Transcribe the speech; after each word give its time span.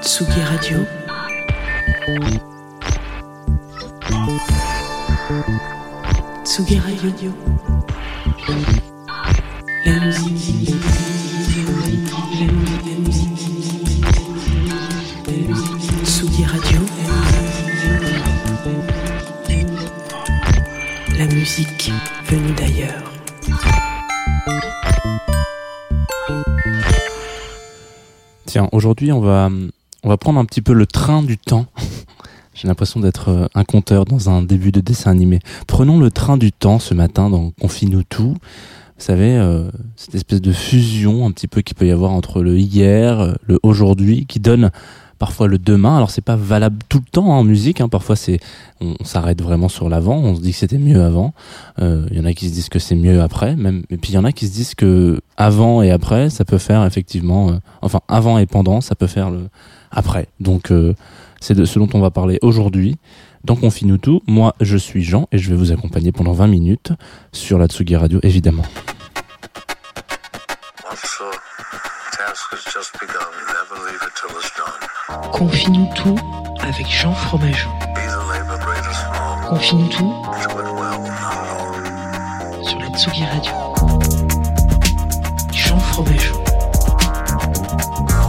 Tsugi 0.00 0.40
Radio. 0.40 0.86
Tsugi 6.44 6.78
Radio. 6.78 7.34
La 9.84 10.00
musique. 10.00 10.74
Radio. 16.46 16.80
La 21.18 21.26
musique 21.26 21.92
venue 22.24 22.52
d'ailleurs. 22.52 23.17
Aujourd'hui, 28.72 29.12
on 29.12 29.20
va, 29.20 29.50
on 30.02 30.08
va 30.08 30.16
prendre 30.16 30.38
un 30.38 30.44
petit 30.44 30.62
peu 30.62 30.72
le 30.72 30.86
train 30.86 31.22
du 31.22 31.38
temps. 31.38 31.66
J'ai 32.54 32.66
l'impression 32.66 32.98
d'être 32.98 33.28
euh, 33.28 33.46
un 33.54 33.62
conteur 33.62 34.04
dans 34.04 34.30
un 34.30 34.42
début 34.42 34.72
de 34.72 34.80
dessin 34.80 35.12
animé. 35.12 35.38
Prenons 35.68 36.00
le 36.00 36.10
train 36.10 36.36
du 36.36 36.50
temps 36.50 36.80
ce 36.80 36.92
matin 36.92 37.30
dans 37.30 37.52
Confine-nous 37.60 38.02
tout. 38.02 38.34
Vous 38.98 39.04
savez, 39.04 39.36
euh, 39.36 39.70
cette 39.94 40.16
espèce 40.16 40.40
de 40.40 40.50
fusion 40.50 41.24
un 41.24 41.30
petit 41.30 41.46
peu 41.46 41.62
qu'il 41.62 41.76
peut 41.76 41.86
y 41.86 41.92
avoir 41.92 42.10
entre 42.10 42.42
le 42.42 42.58
hier, 42.58 43.20
euh, 43.20 43.34
le 43.46 43.60
aujourd'hui, 43.62 44.26
qui 44.26 44.40
donne 44.40 44.72
parfois 45.18 45.48
le 45.48 45.58
demain. 45.58 45.96
Alors 45.96 46.10
c'est 46.10 46.24
pas 46.24 46.36
valable 46.36 46.78
tout 46.88 46.98
le 46.98 47.10
temps 47.10 47.32
hein, 47.32 47.38
en 47.38 47.44
musique. 47.44 47.80
Hein. 47.80 47.88
Parfois 47.88 48.16
c'est 48.16 48.40
on, 48.80 48.94
s'arrête 49.04 49.42
vraiment 49.42 49.68
sur 49.68 49.88
l'avant. 49.88 50.16
On 50.16 50.36
se 50.36 50.40
dit 50.40 50.52
que 50.52 50.58
c'était 50.58 50.78
mieux 50.78 51.02
avant. 51.02 51.34
Il 51.80 52.16
y 52.16 52.20
en 52.20 52.24
a 52.24 52.32
qui 52.32 52.48
se 52.48 52.54
disent 52.54 52.68
que 52.68 52.78
c'est 52.78 52.94
mieux 52.94 53.20
après. 53.20 53.56
Même 53.56 53.82
et 53.90 53.96
puis 53.96 54.12
il 54.12 54.14
y 54.14 54.18
en 54.18 54.24
a 54.24 54.32
qui 54.32 54.46
se 54.46 54.52
disent 54.52 54.74
que 54.74 55.20
avant 55.36 55.82
et 55.82 55.90
après 55.90 56.30
ça 56.30 56.44
peut 56.44 56.58
faire 56.58 56.84
effectivement. 56.84 57.58
enfin 57.82 58.00
avant 58.08 58.38
et 58.38 58.46
pendant 58.46 58.80
ça 58.80 58.94
peut 58.94 59.06
faire 59.06 59.30
le 59.30 59.48
après. 59.90 60.28
Donc 60.40 60.72
c'est 61.40 61.54
de 61.54 61.64
ce 61.64 61.78
dont 61.78 61.88
on 61.94 62.00
va 62.00 62.10
parler 62.10 62.38
aujourd'hui. 62.42 62.96
Dans 63.44 63.56
Confine-nous 63.56 63.98
tout, 63.98 64.20
moi 64.26 64.54
je 64.60 64.76
suis 64.76 65.02
Jean 65.02 65.28
et 65.32 65.38
je 65.38 65.50
vais 65.50 65.56
vous 65.56 65.72
accompagner 65.72 66.12
pendant 66.12 66.32
20 66.32 66.48
minutes 66.48 66.92
sur 67.32 67.58
la 67.58 67.66
Tsugi 67.66 67.96
Radio 67.96 68.20
évidemment. 68.22 68.64
Confine-nous 75.32 75.88
tout 75.94 76.16
avec 76.60 76.86
Jean 76.88 77.12
Fromageau. 77.14 77.68
Confine-nous 79.48 79.88
tout 79.88 80.14
sur 82.62 82.78
la 82.80 82.86
Tsugi 82.98 83.24
Radio. 83.24 83.52
Jean 85.52 85.78
Fromageau. 85.78 86.42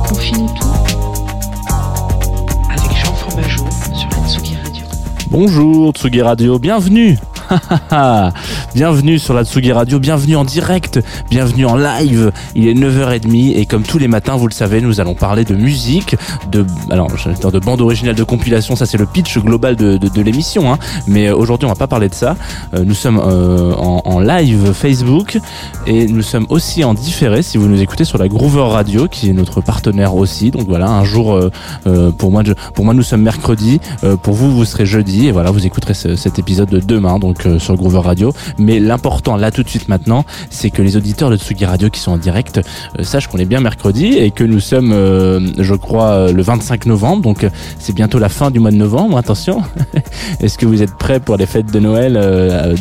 Confine-nous 0.07 0.53
tout 0.53 0.65
avec 2.69 2.91
Jean 2.97 3.13
Fromageau 3.15 3.65
sur 3.93 4.09
la 4.09 4.27
Tsugi 4.27 4.55
Radio. 4.63 4.85
Bonjour 5.29 5.91
Tsugi 5.93 6.21
Radio, 6.21 6.59
bienvenue 6.59 7.17
bienvenue 8.75 9.17
sur 9.17 9.33
la 9.33 9.43
Tsugi 9.43 9.71
Radio, 9.71 9.99
bienvenue 9.99 10.35
en 10.35 10.43
direct, 10.43 10.99
bienvenue 11.29 11.65
en 11.65 11.75
live. 11.75 12.31
Il 12.55 12.67
est 12.67 12.73
9h30 12.73 13.55
et 13.55 13.65
comme 13.65 13.83
tous 13.83 13.97
les 13.97 14.07
matins, 14.07 14.35
vous 14.35 14.47
le 14.47 14.53
savez, 14.53 14.81
nous 14.81 14.99
allons 14.99 15.15
parler 15.15 15.45
de 15.45 15.55
musique, 15.55 16.15
de 16.51 16.65
alors 16.91 17.07
de 17.07 17.59
bande 17.59 17.81
originale 17.81 18.15
de 18.15 18.23
compilation, 18.23 18.75
ça 18.75 18.85
c'est 18.85 18.97
le 18.97 19.05
pitch 19.05 19.39
global 19.39 19.75
de, 19.75 19.97
de, 19.97 20.21
l'émission. 20.21 20.71
Hein. 20.71 20.77
Mais 21.07 21.31
aujourd'hui, 21.31 21.65
on 21.65 21.69
va 21.69 21.75
pas 21.75 21.87
parler 21.87 22.09
de 22.09 22.13
ça. 22.13 22.35
Euh, 22.73 22.83
nous 22.85 22.93
sommes 22.93 23.19
euh, 23.23 23.73
en, 23.73 24.19
live 24.19 24.73
Facebook 24.73 25.39
et 25.87 26.05
nous 26.07 26.21
sommes 26.21 26.45
aussi 26.49 26.83
en 26.83 26.93
différé 26.93 27.41
si 27.41 27.57
vous 27.57 27.67
nous 27.67 27.81
écoutez 27.81 28.03
sur 28.03 28.17
la 28.17 28.27
Groover 28.27 28.67
Radio, 28.69 29.07
qui 29.07 29.29
est 29.29 29.33
notre 29.33 29.61
partenaire 29.61 30.15
aussi. 30.15 30.51
Donc 30.51 30.67
voilà, 30.67 30.89
un 30.89 31.05
jour 31.05 31.33
euh, 31.33 32.11
pour 32.11 32.31
moi, 32.31 32.43
pour 32.73 32.85
moi, 32.85 32.93
nous 32.93 33.03
sommes 33.03 33.21
mercredi. 33.21 33.79
pour 34.21 34.33
vous, 34.33 34.51
vous 34.51 34.65
serez 34.65 34.85
jeudi 34.85 35.27
et 35.27 35.31
voilà, 35.31 35.51
vous 35.51 35.65
écouterez 35.65 35.93
ce, 35.93 36.15
cet 36.15 36.37
épisode 36.37 36.69
de 36.69 36.79
demain. 36.79 37.17
Sur 37.59 37.75
Groover 37.75 37.99
Radio. 37.99 38.33
Mais 38.57 38.79
l'important 38.79 39.37
là 39.37 39.51
tout 39.51 39.63
de 39.63 39.69
suite 39.69 39.89
maintenant, 39.89 40.25
c'est 40.49 40.69
que 40.69 40.81
les 40.81 40.97
auditeurs 40.97 41.29
de 41.29 41.37
Tsugi 41.37 41.65
Radio 41.65 41.89
qui 41.89 41.99
sont 41.99 42.11
en 42.11 42.17
direct 42.17 42.59
euh, 42.97 43.03
sachent 43.03 43.27
qu'on 43.27 43.37
est 43.37 43.45
bien 43.45 43.61
mercredi 43.61 44.17
et 44.17 44.31
que 44.31 44.43
nous 44.43 44.59
sommes, 44.59 44.91
euh, 44.91 45.39
je 45.57 45.75
crois, 45.75 46.09
euh, 46.09 46.31
le 46.31 46.41
25 46.41 46.85
novembre. 46.85 47.23
Donc 47.23 47.47
c'est 47.79 47.93
bientôt 47.93 48.19
la 48.19 48.29
fin 48.29 48.51
du 48.51 48.59
mois 48.59 48.71
de 48.71 48.77
novembre. 48.77 49.17
Attention. 49.17 49.63
Est-ce 50.39 50.57
que 50.57 50.65
vous 50.65 50.81
êtes 50.81 50.95
prêts 50.97 51.19
pour 51.19 51.37
les 51.37 51.45
fêtes 51.45 51.71
de 51.71 51.79
Noël 51.79 52.13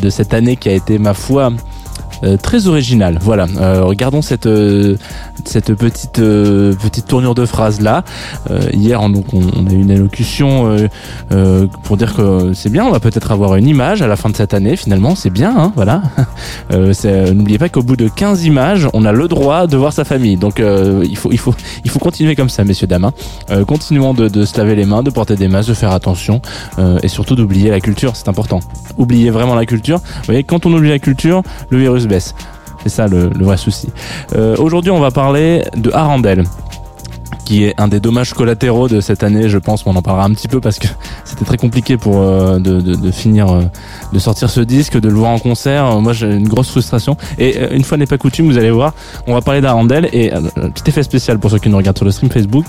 de 0.01 0.09
cette 0.09 0.33
année 0.33 0.55
qui 0.55 0.69
a 0.69 0.73
été, 0.73 0.97
ma 0.97 1.13
foi, 1.13 1.51
euh, 1.51 1.51
très 2.41 2.67
original. 2.67 3.19
Voilà, 3.21 3.47
euh, 3.57 3.83
regardons 3.83 4.21
cette 4.21 4.45
euh, 4.45 4.97
cette 5.45 5.73
petite 5.73 6.21
petite 6.21 7.07
tournure 7.07 7.35
de 7.35 7.45
phrase 7.45 7.81
là. 7.81 8.03
hier, 8.73 9.01
on, 9.01 9.09
donc 9.09 9.25
on, 9.33 9.65
a 9.67 9.71
eu 9.71 9.81
une 9.81 9.91
allocution 9.91 10.77
pour 11.83 11.97
dire 11.97 12.15
que 12.15 12.53
c'est 12.53 12.69
bien, 12.69 12.85
on 12.85 12.91
va 12.91 12.99
peut-être 12.99 13.31
avoir 13.31 13.55
une 13.55 13.67
image 13.67 14.01
à 14.01 14.07
la 14.07 14.15
fin 14.15 14.29
de 14.29 14.35
cette 14.35 14.53
année. 14.53 14.75
Finalement, 14.75 15.15
c'est 15.15 15.29
bien, 15.29 15.55
hein, 15.57 15.71
voilà. 15.75 16.01
N'oubliez 16.71 17.57
pas 17.57 17.69
qu'au 17.69 17.83
bout 17.83 17.95
de 17.95 18.09
15 18.09 18.45
images, 18.45 18.87
on 18.93 19.05
a 19.05 19.11
le 19.11 19.27
droit 19.27 19.67
de 19.67 19.77
voir 19.77 19.93
sa 19.93 20.03
famille. 20.03 20.35
Donc 20.35 20.59
il 20.59 21.17
faut 21.17 21.31
il 21.31 21.37
faut 21.37 21.55
il 21.85 21.89
faut 21.89 21.99
continuer 21.99 22.35
comme 22.35 22.49
ça, 22.49 22.63
messieurs 22.63 22.87
dames. 22.87 23.05
Hein. 23.49 23.63
continuons 23.65 24.13
de, 24.13 24.27
de 24.27 24.45
se 24.45 24.57
laver 24.57 24.75
les 24.75 24.85
mains, 24.85 25.03
de 25.03 25.09
porter 25.09 25.35
des 25.35 25.47
masques, 25.47 25.69
de 25.69 25.73
faire 25.73 25.91
attention 25.91 26.41
et 27.01 27.07
surtout 27.07 27.35
d'oublier 27.35 27.69
la 27.69 27.79
culture. 27.79 28.15
C'est 28.15 28.27
important. 28.27 28.59
Oubliez 28.97 29.29
vraiment 29.29 29.55
la 29.55 29.65
culture. 29.65 29.99
Vous 29.99 30.25
voyez, 30.25 30.43
quand 30.43 30.65
on 30.65 30.73
oublie 30.73 30.89
la 30.89 30.99
culture, 30.99 31.43
le 31.69 31.77
virus 31.77 32.07
C'est 32.83 32.89
ça 32.89 33.07
le, 33.07 33.29
vrai 33.39 33.57
souci. 33.57 33.89
Euh, 34.35 34.55
aujourd'hui, 34.57 34.91
on 34.91 34.99
va 34.99 35.11
parler 35.11 35.63
de 35.75 35.91
Arandel 35.91 36.43
qui 37.45 37.63
est 37.63 37.73
un 37.79 37.87
des 37.87 37.99
dommages 37.99 38.35
collatéraux 38.35 38.87
de 38.87 39.01
cette 39.01 39.23
année, 39.23 39.49
je 39.49 39.57
pense. 39.57 39.83
On 39.87 39.95
en 39.95 40.03
parlera 40.03 40.23
un 40.23 40.33
petit 40.35 40.47
peu 40.47 40.61
parce 40.61 40.77
que 40.77 40.87
c'était 41.25 41.45
très 41.45 41.57
compliqué 41.57 41.97
pour 41.97 42.19
euh, 42.19 42.59
de, 42.59 43.11
finir, 43.11 43.51
euh, 43.51 43.63
de 44.13 44.19
sortir 44.19 44.51
ce 44.51 44.61
disque, 44.61 44.99
de 44.99 45.09
le 45.09 45.15
voir 45.15 45.31
en 45.31 45.39
concert. 45.39 45.99
Moi, 45.99 46.13
j'ai 46.13 46.31
une 46.31 46.47
grosse 46.47 46.69
frustration. 46.69 47.17
Et 47.39 47.57
une 47.71 47.83
fois 47.83 47.97
n'est 47.97 48.05
pas 48.05 48.19
coutume, 48.19 48.45
vous 48.45 48.59
allez 48.59 48.69
voir, 48.69 48.93
on 49.25 49.33
va 49.33 49.41
parler 49.41 49.61
d'Arandel 49.61 50.09
et 50.13 50.31
petit 50.75 50.89
effet 50.89 51.01
spécial 51.01 51.39
pour 51.39 51.49
ceux 51.49 51.57
qui 51.57 51.69
nous 51.69 51.77
regardent 51.77 51.97
sur 51.97 52.05
le 52.05 52.11
stream 52.11 52.29
Facebook. 52.29 52.65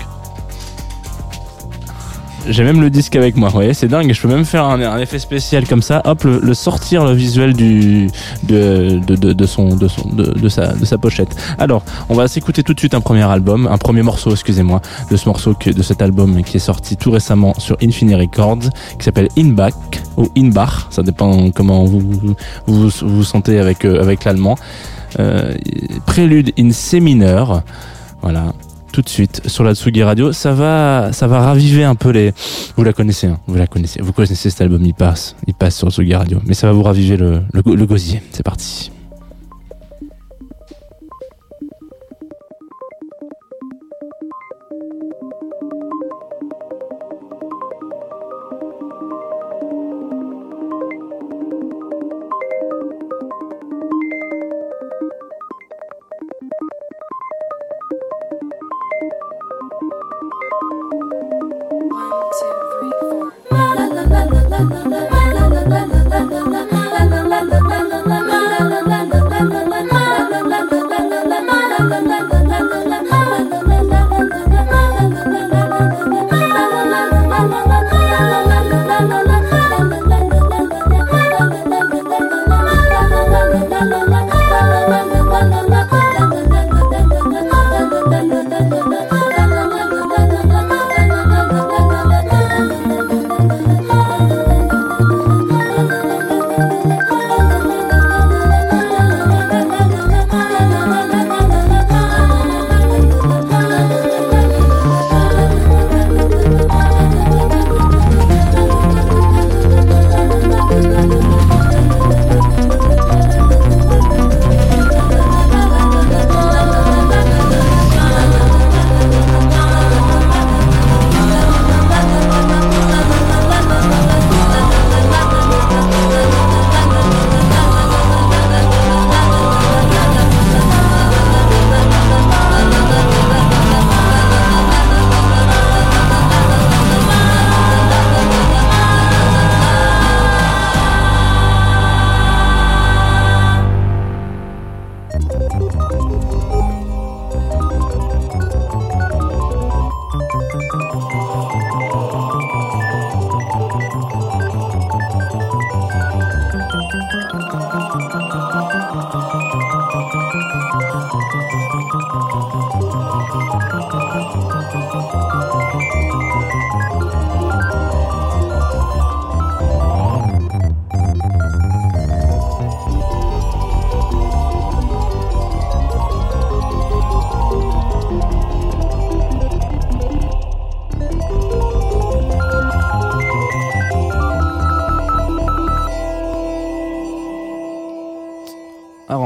J'ai 2.47 2.63
même 2.63 2.81
le 2.81 2.89
disque 2.89 3.15
avec 3.15 3.35
moi. 3.35 3.49
Vous 3.49 3.55
voyez, 3.55 3.73
c'est 3.73 3.87
dingue. 3.87 4.11
Je 4.11 4.21
peux 4.21 4.27
même 4.27 4.45
faire 4.45 4.65
un, 4.65 4.99
effet 4.99 5.19
spécial 5.19 5.67
comme 5.67 5.81
ça. 5.81 6.01
Hop, 6.05 6.23
le, 6.23 6.53
sortir 6.53 7.05
le 7.05 7.13
visuel 7.13 7.53
du 7.53 8.07
de, 8.43 8.99
de, 9.05 9.15
de, 9.15 9.45
son 9.45 9.75
de 9.75 9.87
son 9.87 10.09
de, 10.09 10.49
sa 10.49 10.73
de 10.73 10.85
sa 10.85 10.97
pochette. 10.97 11.35
Alors, 11.59 11.83
on 12.09 12.15
va 12.15 12.27
s'écouter 12.27 12.63
tout 12.63 12.73
de 12.73 12.79
suite 12.79 12.93
un 12.93 13.01
premier 13.01 13.23
album, 13.23 13.67
un 13.71 13.77
premier 13.77 14.01
morceau, 14.01 14.31
excusez-moi, 14.31 14.81
de 15.09 15.17
ce 15.17 15.27
morceau 15.29 15.53
que, 15.53 15.69
de 15.69 15.83
cet 15.83 16.01
album 16.01 16.43
qui 16.43 16.57
est 16.57 16.61
sorti 16.61 16.97
tout 16.97 17.11
récemment 17.11 17.53
sur 17.57 17.77
Infinity 17.81 18.15
Records, 18.15 18.69
qui 18.97 19.05
s'appelle 19.05 19.29
Inback 19.37 19.75
ou 20.17 20.27
Inbach. 20.35 20.87
Ça 20.89 21.03
dépend 21.03 21.51
comment 21.51 21.85
vous 21.85 22.35
vous 22.65 22.89
vous, 23.01 23.23
sentez 23.23 23.59
avec 23.59 23.85
euh, 23.85 24.01
avec 24.01 24.23
l'allemand. 24.23 24.57
Euh, 25.19 25.55
prélude 26.05 26.53
in 26.57 26.71
C 26.71 26.99
mineur. 26.99 27.63
Voilà, 28.21 28.53
tout 28.91 29.01
de 29.01 29.09
suite 29.09 29.41
sur 29.47 29.63
la 29.63 29.73
Tsugi 29.75 30.03
Radio. 30.03 30.31
Ça 30.31 30.53
va, 30.53 31.11
ça 31.13 31.27
va 31.27 31.39
raviver 31.39 31.83
un 31.83 31.95
peu 31.95 32.09
les. 32.09 32.33
Vous 32.75 32.83
la 32.83 32.93
connaissez, 32.93 33.27
hein, 33.27 33.39
vous 33.47 33.55
la 33.55 33.67
connaissez, 33.67 34.01
vous 34.01 34.13
connaissez 34.13 34.49
cet 34.49 34.61
album. 34.61 34.83
Il 34.85 34.93
passe, 34.93 35.35
il 35.47 35.53
passe 35.53 35.77
sur 35.77 35.89
Tsugi 35.89 36.13
Radio, 36.13 36.39
mais 36.45 36.53
ça 36.53 36.67
va 36.67 36.73
vous 36.73 36.83
raviver 36.83 37.17
le, 37.17 37.41
le, 37.53 37.75
le 37.75 37.85
gosier. 37.85 38.21
C'est 38.31 38.43
parti. 38.43 38.91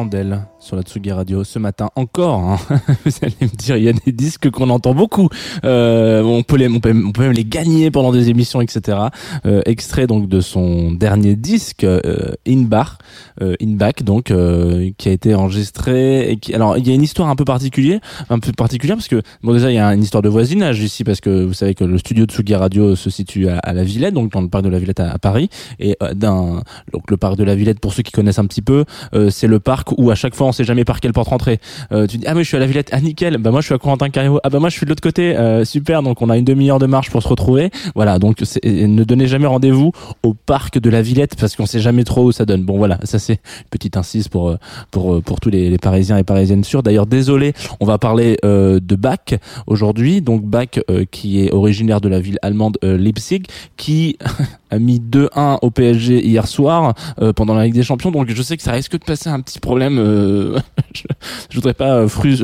Arundel 0.05 0.45
sur 0.59 0.75
la 0.75 0.83
Tsugi 0.83 1.11
Radio 1.11 1.43
ce 1.43 1.57
matin 1.57 1.89
encore. 1.95 2.39
Hein. 2.39 2.57
Vous 3.05 3.11
allez 3.21 3.35
me 3.41 3.55
dire, 3.55 3.77
il 3.77 3.83
y 3.83 3.89
a 3.89 3.93
des 3.93 4.11
disques 4.11 4.51
qu'on 4.51 4.69
entend 4.69 4.93
beaucoup. 4.93 5.29
Euh, 5.63 6.21
on, 6.21 6.43
peut 6.43 6.57
les, 6.57 6.67
on, 6.67 6.79
peut, 6.79 6.93
même 6.93 7.31
les 7.31 7.45
gagner 7.45 7.89
pendant 7.89 8.11
des 8.11 8.29
émissions, 8.29 8.61
etc. 8.61 8.97
Euh, 9.45 9.61
extrait 9.65 10.05
donc 10.05 10.27
de 10.27 10.41
son 10.41 10.91
dernier 10.91 11.35
disque, 11.35 11.83
euh, 11.83 12.33
In 12.47 12.63
Bar, 12.63 12.99
euh, 13.41 13.55
In 13.61 13.73
Back, 13.73 14.03
donc 14.03 14.31
euh, 14.31 14.91
qui 14.97 15.09
a 15.09 15.11
été 15.11 15.35
enregistré. 15.35 16.31
Et 16.31 16.37
qui, 16.37 16.53
alors 16.53 16.77
il 16.77 16.87
y 16.87 16.91
a 16.91 16.93
une 16.93 17.03
histoire 17.03 17.29
un 17.29 17.35
peu 17.35 17.45
particulière, 17.45 17.99
un 18.29 18.39
peu 18.39 18.51
particulière 18.51 18.95
parce 18.95 19.07
que 19.07 19.21
bon 19.43 19.53
déjà 19.53 19.71
il 19.71 19.75
y 19.75 19.79
a 19.79 19.93
une 19.93 20.03
histoire 20.03 20.21
de 20.21 20.29
voisinage 20.29 20.79
ici 20.79 21.03
parce 21.03 21.19
que 21.19 21.43
vous 21.43 21.53
savez 21.53 21.75
que 21.75 21.83
le 21.83 21.97
studio 21.97 22.25
de 22.25 22.31
Tsugi 22.31 22.55
Radio 22.55 22.95
se 22.95 23.09
situe 23.09 23.49
à, 23.49 23.59
à 23.59 23.73
la 23.73 23.83
Villette, 23.83 24.13
donc 24.13 24.31
dans 24.31 24.41
le 24.41 24.47
parc 24.47 24.63
de 24.63 24.69
la 24.69 24.79
Villette 24.79 24.99
à, 24.99 25.17
Paris, 25.19 25.49
et 25.79 25.97
euh, 26.01 26.13
d'un 26.13 26.61
donc 26.93 27.11
le 27.11 27.17
parc 27.17 27.35
de 27.35 27.43
la 27.43 27.55
Villette 27.55 27.79
pour 27.79 27.93
ceux 27.93 28.03
qui 28.03 28.11
connaissent 28.11 28.39
un 28.39 28.45
petit 28.45 28.61
peu, 28.61 28.85
c'est 29.29 29.47
le 29.47 29.59
parc 29.59 29.94
où 29.97 30.11
à 30.11 30.15
chaque 30.15 30.35
fois 30.35 30.47
on 30.47 30.51
sait 30.51 30.63
jamais 30.63 30.85
par 30.85 30.99
quelle 30.99 31.13
porte 31.13 31.29
rentrer. 31.29 31.59
Euh, 31.91 32.07
tu 32.07 32.17
dis 32.17 32.25
ah 32.27 32.33
mais 32.33 32.43
je 32.43 32.47
suis 32.47 32.57
à 32.57 32.59
la 32.59 32.67
Villette, 32.67 32.89
ah 32.91 33.01
nickel, 33.01 33.37
bah 33.37 33.51
moi 33.51 33.61
je 33.61 33.65
suis 33.65 33.75
à 33.75 33.77
Corentin 33.77 34.09
Carriero, 34.09 34.39
ah 34.43 34.49
bah 34.49 34.59
moi 34.59 34.69
je 34.69 34.75
suis 34.75 34.85
de 34.85 34.89
l'autre 34.89 35.01
côté, 35.01 35.35
euh, 35.35 35.65
super, 35.65 36.03
donc 36.03 36.21
on 36.21 36.29
a 36.29 36.37
une 36.37 36.45
demi-heure 36.45 36.79
de 36.79 36.85
marche 36.85 37.09
pour 37.09 37.21
se 37.21 37.27
retrouver. 37.27 37.71
Voilà, 37.95 38.19
donc 38.19 38.41
ne 38.63 39.03
donnez 39.03 39.27
jamais 39.27 39.47
rendez-vous 39.47 39.91
au 40.23 40.33
parc 40.33 40.79
de 40.79 40.89
la 40.89 41.01
Villette 41.01 41.35
parce 41.39 41.55
qu'on 41.55 41.65
sait 41.65 41.79
jamais 41.79 42.03
trop 42.03 42.25
où 42.25 42.31
ça 42.31 42.45
donne. 42.45 42.63
Bon 42.63 42.77
voilà, 42.77 42.99
ça 43.03 43.19
c'est 43.19 43.33
une 43.33 43.69
petite 43.69 43.97
incise 43.97 44.27
pour 44.27 44.49
euh, 44.49 44.57
pour 44.91 45.21
pour 45.21 45.39
tous 45.39 45.49
les, 45.49 45.69
les 45.69 45.77
Parisiens 45.77 46.17
et 46.17 46.23
Parisiennes 46.23 46.63
sûrs. 46.63 46.83
D'ailleurs 46.83 47.07
désolé, 47.07 47.53
on 47.79 47.85
va 47.85 47.97
parler 47.97 48.37
euh, 48.45 48.79
de 48.81 48.95
Bach 48.95 49.33
aujourd'hui, 49.67 50.21
donc 50.21 50.43
Bach 50.43 50.67
euh, 50.89 51.05
qui 51.09 51.43
est 51.43 51.51
originaire 51.51 52.01
de 52.01 52.09
la 52.09 52.19
ville 52.19 52.39
allemande 52.41 52.77
Leipzig, 52.81 53.43
qui 53.77 54.17
mis 54.79 54.99
2-1 54.99 55.59
au 55.61 55.71
PSG 55.71 56.25
hier 56.25 56.47
soir 56.47 56.93
pendant 57.35 57.53
la 57.53 57.65
Ligue 57.65 57.75
des 57.75 57.83
Champions. 57.83 58.11
Donc 58.11 58.29
je 58.29 58.41
sais 58.41 58.57
que 58.57 58.63
ça 58.63 58.71
risque 58.71 58.93
de 58.93 59.03
passer 59.03 59.29
un 59.29 59.41
petit 59.41 59.59
problème. 59.59 59.95
je, 60.93 61.03
je 61.49 61.55
voudrais 61.55 61.73
pas 61.73 62.07
frus, 62.07 62.37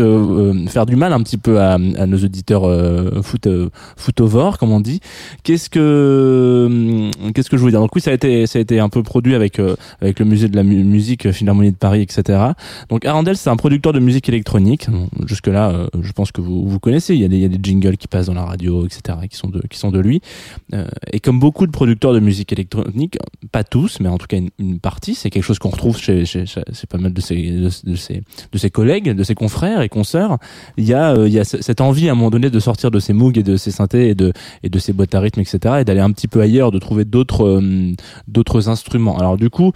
faire 0.68 0.86
du 0.86 0.96
mal 0.96 1.14
un 1.14 1.22
petit 1.22 1.38
peu 1.38 1.60
à, 1.60 1.74
à 1.74 2.06
nos 2.06 2.18
auditeurs 2.18 2.64
foot 3.24 3.48
footovores, 3.98 4.58
comme 4.58 4.72
on 4.72 4.80
dit. 4.80 5.00
Qu'est-ce 5.44 5.70
que 5.70 7.10
qu'est-ce 7.34 7.50
que 7.50 7.58
je 7.58 7.62
voulais 7.62 7.72
dire? 7.72 7.82
Donc 7.82 7.96
oui, 7.96 8.02
ça 8.02 8.12
a 8.12 8.14
été 8.14 8.48
ça 8.48 8.60
a 8.60 8.62
été 8.62 8.80
un 8.80 8.90
peu 8.90 9.04
produit 9.04 9.36
avec 9.36 9.60
avec 10.02 10.20
le 10.20 10.26
musée 10.26 10.48
de 10.48 10.56
la 10.56 10.64
mu 10.64 10.84
musique 10.84 11.32
Philharmonie 11.32 11.72
de 11.72 11.78
Paris, 11.78 12.02
etc. 12.02 12.40
Donc 12.90 13.06
Arundel, 13.06 13.38
c'est 13.38 13.50
un 13.50 13.58
producteur 13.58 13.94
de 13.94 14.00
musique 14.00 14.30
électronique. 14.30 14.88
Jusque 15.26 15.48
là, 15.48 15.88
je 16.02 16.12
pense 16.12 16.32
que 16.32 16.42
vous 16.42 16.68
vous 16.68 16.80
connaissez. 16.80 17.16
Il 17.16 17.22
y 17.22 17.26
a 17.26 17.28
des 17.28 17.38
il 17.38 17.42
y 17.42 17.46
a 17.46 17.50
des 17.50 17.60
jingles 17.62 17.98
qui 17.98 18.08
passent 18.08 18.28
dans 18.28 18.34
la 18.34 18.46
radio, 18.46 18.86
etc. 18.86 19.18
qui 19.30 19.38
sont 19.38 19.50
de 19.50 19.62
qui 19.70 19.78
sont 19.78 19.92
de 19.92 20.00
lui. 20.00 20.22
et 21.12 21.20
comme 21.20 21.40
beaucoup 21.40 21.66
de 21.66 21.72
producteurs 21.72 22.14
de 22.14 22.20
musique 22.22 22.54
électronique, 22.54 23.18
pas 23.52 23.64
tous, 23.64 24.00
mais 24.00 24.10
en 24.10 24.18
tout 24.18 24.28
cas 24.28 24.38
une, 24.60 24.80
partie, 24.80 25.16
c'est 25.16 25.30
quelque 25.30 25.44
chose 25.44 25.60
qu'on 25.60 25.70
retrouve 25.70 25.98
chez, 25.98 26.26
chez, 26.26 26.46
pas 26.90 26.98
mal 26.98 27.14
de 27.14 27.22
ses 27.22 27.36
de, 27.36 27.70
de, 27.84 28.68
collègues, 28.70 29.12
de 29.12 29.24
ses 29.24 29.36
confrères 29.36 29.82
et 29.82 29.90
consoeurs. 29.90 30.38
Il 30.78 30.86
y 30.86 30.94
a 30.94 31.16
il 31.26 31.34
y 31.34 31.40
a 31.40 31.44
cette 31.44 31.82
envie 31.82 32.10
à 32.10 32.14
un 32.14 32.16
moment 32.16 32.30
donné 32.30 32.50
de 32.50 32.60
sortir 32.60 32.92
de 32.92 33.00
ses 33.00 33.14
Moog 33.14 33.38
et 33.38 33.44
de 33.44 33.58
ses 33.58 33.72
synthés 33.72 34.10
et 34.10 34.16
de 34.16 34.34
et 34.64 34.70
de 34.70 34.80
ses 34.80 34.94
boîtes 34.94 35.14
à 35.16 35.20
rythme, 35.20 35.42
etc. 35.42 35.76
et 35.82 35.86
d'aller 35.86 36.00
un 36.00 36.12
petit 36.12 36.28
peu 36.28 36.42
ailleurs, 36.42 36.72
de 36.72 36.80
trouver 36.80 37.06
d'autres 37.06 37.62
d'autres 38.28 38.70
instruments. 38.70 39.18
Alors 39.18 39.38
du 39.38 39.50
coup, 39.50 39.72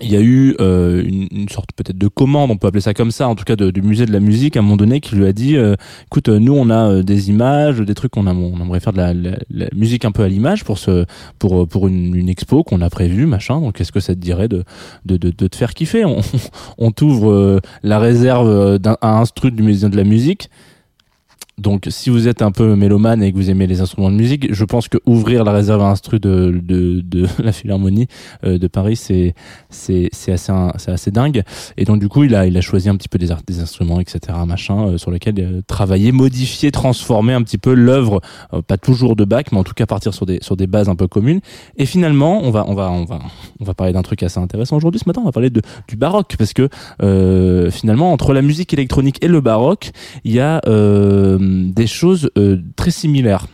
il 0.00 0.10
y 0.10 0.16
a 0.16 0.20
eu 0.20 0.56
euh, 0.60 1.04
une, 1.04 1.28
une, 1.30 1.48
sorte 1.48 1.70
peut-être 1.76 1.96
de 1.96 2.08
commande, 2.08 2.50
on 2.50 2.56
peut 2.56 2.66
appeler 2.66 2.80
ça 2.80 2.94
comme 2.94 3.12
ça, 3.12 3.28
en 3.28 3.36
tout 3.36 3.44
cas 3.44 3.54
du 3.54 3.80
musée 3.80 4.06
de 4.06 4.12
la 4.12 4.18
musique 4.18 4.56
à 4.56 4.60
un 4.60 4.62
moment 4.62 4.76
donné 4.76 5.00
qui 5.00 5.14
lui 5.14 5.24
a 5.24 5.32
dit, 5.32 5.56
euh, 5.56 5.76
écoute, 6.06 6.28
nous 6.28 6.52
on 6.52 6.68
a 6.68 6.90
euh, 6.90 7.02
des 7.02 7.30
images, 7.30 7.78
des 7.78 7.94
trucs 7.94 8.10
qu'on 8.10 8.26
a, 8.26 8.34
on 8.34 8.60
aimerait 8.60 8.80
faire 8.80 8.92
de 8.92 8.98
la, 8.98 9.14
la, 9.14 9.36
la, 9.50 9.66
musique 9.72 10.04
un 10.04 10.10
peu 10.10 10.24
à 10.24 10.28
l'image 10.28 10.64
pour 10.64 10.78
ce, 10.78 11.06
pour 11.38 11.68
pour 11.68 11.86
une, 11.86 12.14
une 12.16 12.28
expo 12.28 12.64
qu'on 12.64 12.80
a 12.80 12.90
prévue, 12.90 13.26
machin. 13.26 13.60
Donc 13.60 13.80
est-ce 13.80 13.92
que 13.92 14.00
ça 14.00 14.14
te 14.14 14.20
dirait 14.20 14.48
de 14.48 14.64
de, 15.04 15.16
de, 15.16 15.30
de 15.30 15.46
te 15.46 15.54
faire 15.54 15.74
kiffer? 15.74 16.04
On, 16.04 16.20
on 16.78 16.90
t'ouvre 16.90 17.60
la 17.84 17.98
réserve 18.00 18.78
d'un 18.78 18.96
instru 19.00 19.52
du 19.52 19.62
musée 19.62 19.88
de 19.88 19.96
la 19.96 20.04
musique 20.04 20.50
donc, 21.58 21.86
si 21.88 22.10
vous 22.10 22.26
êtes 22.26 22.42
un 22.42 22.50
peu 22.50 22.74
mélomane 22.74 23.22
et 23.22 23.30
que 23.30 23.36
vous 23.36 23.48
aimez 23.48 23.66
les 23.66 23.80
instruments 23.80 24.10
de 24.10 24.16
musique, 24.16 24.52
je 24.52 24.64
pense 24.64 24.88
que 24.88 24.98
ouvrir 25.06 25.44
la 25.44 25.52
réserve 25.52 25.82
à 25.82 25.86
instru 25.86 26.18
de, 26.18 26.60
de, 26.62 27.00
de 27.00 27.26
la 27.42 27.52
Philharmonie 27.52 28.08
euh, 28.44 28.58
de 28.58 28.66
Paris, 28.66 28.96
c'est 28.96 29.34
c'est 29.70 30.10
assez 30.28 30.52
c'est 30.76 30.90
assez 30.90 31.10
dingue. 31.10 31.42
Et 31.76 31.84
donc 31.84 32.00
du 32.00 32.08
coup, 32.08 32.24
il 32.24 32.34
a 32.34 32.46
il 32.46 32.56
a 32.56 32.60
choisi 32.60 32.88
un 32.88 32.96
petit 32.96 33.08
peu 33.08 33.18
des, 33.18 33.28
des 33.46 33.60
instruments, 33.60 34.00
etc. 34.00 34.38
machin, 34.46 34.88
euh, 34.88 34.98
sur 34.98 35.10
lesquels 35.10 35.38
euh, 35.38 35.60
travailler, 35.66 36.10
modifier, 36.10 36.72
transformer 36.72 37.34
un 37.34 37.42
petit 37.42 37.58
peu 37.58 37.74
l'œuvre, 37.74 38.20
euh, 38.52 38.62
pas 38.62 38.76
toujours 38.76 39.14
de 39.14 39.24
Bach, 39.24 39.44
mais 39.52 39.58
en 39.58 39.64
tout 39.64 39.74
cas 39.74 39.86
partir 39.86 40.12
sur 40.12 40.26
des 40.26 40.38
sur 40.42 40.56
des 40.56 40.66
bases 40.66 40.88
un 40.88 40.96
peu 40.96 41.06
communes. 41.06 41.40
Et 41.76 41.86
finalement, 41.86 42.40
on 42.42 42.50
va 42.50 42.64
on 42.66 42.74
va 42.74 42.90
on 42.90 43.04
va 43.04 43.20
on 43.60 43.64
va 43.64 43.74
parler 43.74 43.92
d'un 43.92 44.02
truc 44.02 44.22
assez 44.22 44.40
intéressant 44.40 44.76
aujourd'hui. 44.76 45.00
Ce 45.00 45.08
matin, 45.08 45.20
on 45.22 45.26
va 45.26 45.32
parler 45.32 45.50
de 45.50 45.62
du 45.88 45.96
baroque 45.96 46.34
parce 46.36 46.52
que 46.52 46.68
euh, 47.02 47.70
finalement, 47.70 48.12
entre 48.12 48.32
la 48.32 48.42
musique 48.42 48.72
électronique 48.72 49.22
et 49.22 49.28
le 49.28 49.40
baroque, 49.40 49.92
il 50.24 50.32
y 50.32 50.40
a 50.40 50.60
des 51.72 51.86
choses 51.86 52.30
euh, 52.36 52.58
très 52.76 52.90
similaires. 52.90 53.46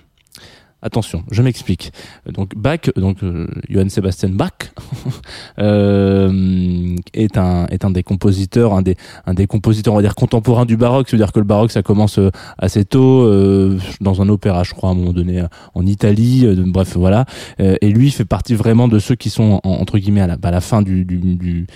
Attention, 0.83 1.25
je 1.31 1.43
m'explique. 1.43 1.93
Donc 2.27 2.57
Bach, 2.57 2.91
donc 2.97 3.23
euh, 3.23 3.47
Johann 3.69 3.91
Sebastian 3.91 4.31
Bach, 4.31 4.73
euh, 5.59 6.97
est 7.13 7.37
un 7.37 7.67
est 7.67 7.85
un 7.85 7.91
des 7.91 8.03
compositeurs, 8.03 8.73
un 8.73 8.81
des 8.81 8.97
un 9.27 9.35
des 9.35 9.47
compositeurs 9.47 9.93
on 9.93 9.97
va 9.97 10.03
dire 10.03 10.15
contemporains 10.15 10.65
du 10.65 10.79
baroque. 10.79 11.11
C'est-à-dire 11.11 11.33
que 11.33 11.39
le 11.39 11.45
baroque 11.45 11.71
ça 11.71 11.83
commence 11.83 12.19
euh, 12.19 12.31
assez 12.57 12.87
tôt 12.87 13.25
euh, 13.25 13.79
dans 14.01 14.23
un 14.23 14.31
opéra, 14.31 14.63
je 14.63 14.73
crois 14.73 14.89
à 14.89 14.93
un 14.93 14.95
moment 14.95 15.13
donné 15.13 15.45
en 15.75 15.85
Italie. 15.85 16.47
bref, 16.67 16.97
voilà. 16.97 17.27
et 17.59 17.91
lui 17.91 18.11
fait 18.11 18.25
partie 18.25 18.55
vraiment 18.55 18.89
de 18.89 18.99
ceux 18.99 19.17
qui 19.17 19.29
sont 19.29 19.61
en, 19.63 19.71
entre 19.71 19.99
guillemets 19.99 20.23
à 20.23 20.27
la, 20.27 20.39
la 20.43 20.61
fin 20.63 20.81
du, 20.81 21.05
du, 21.05 21.19
du 21.19 21.67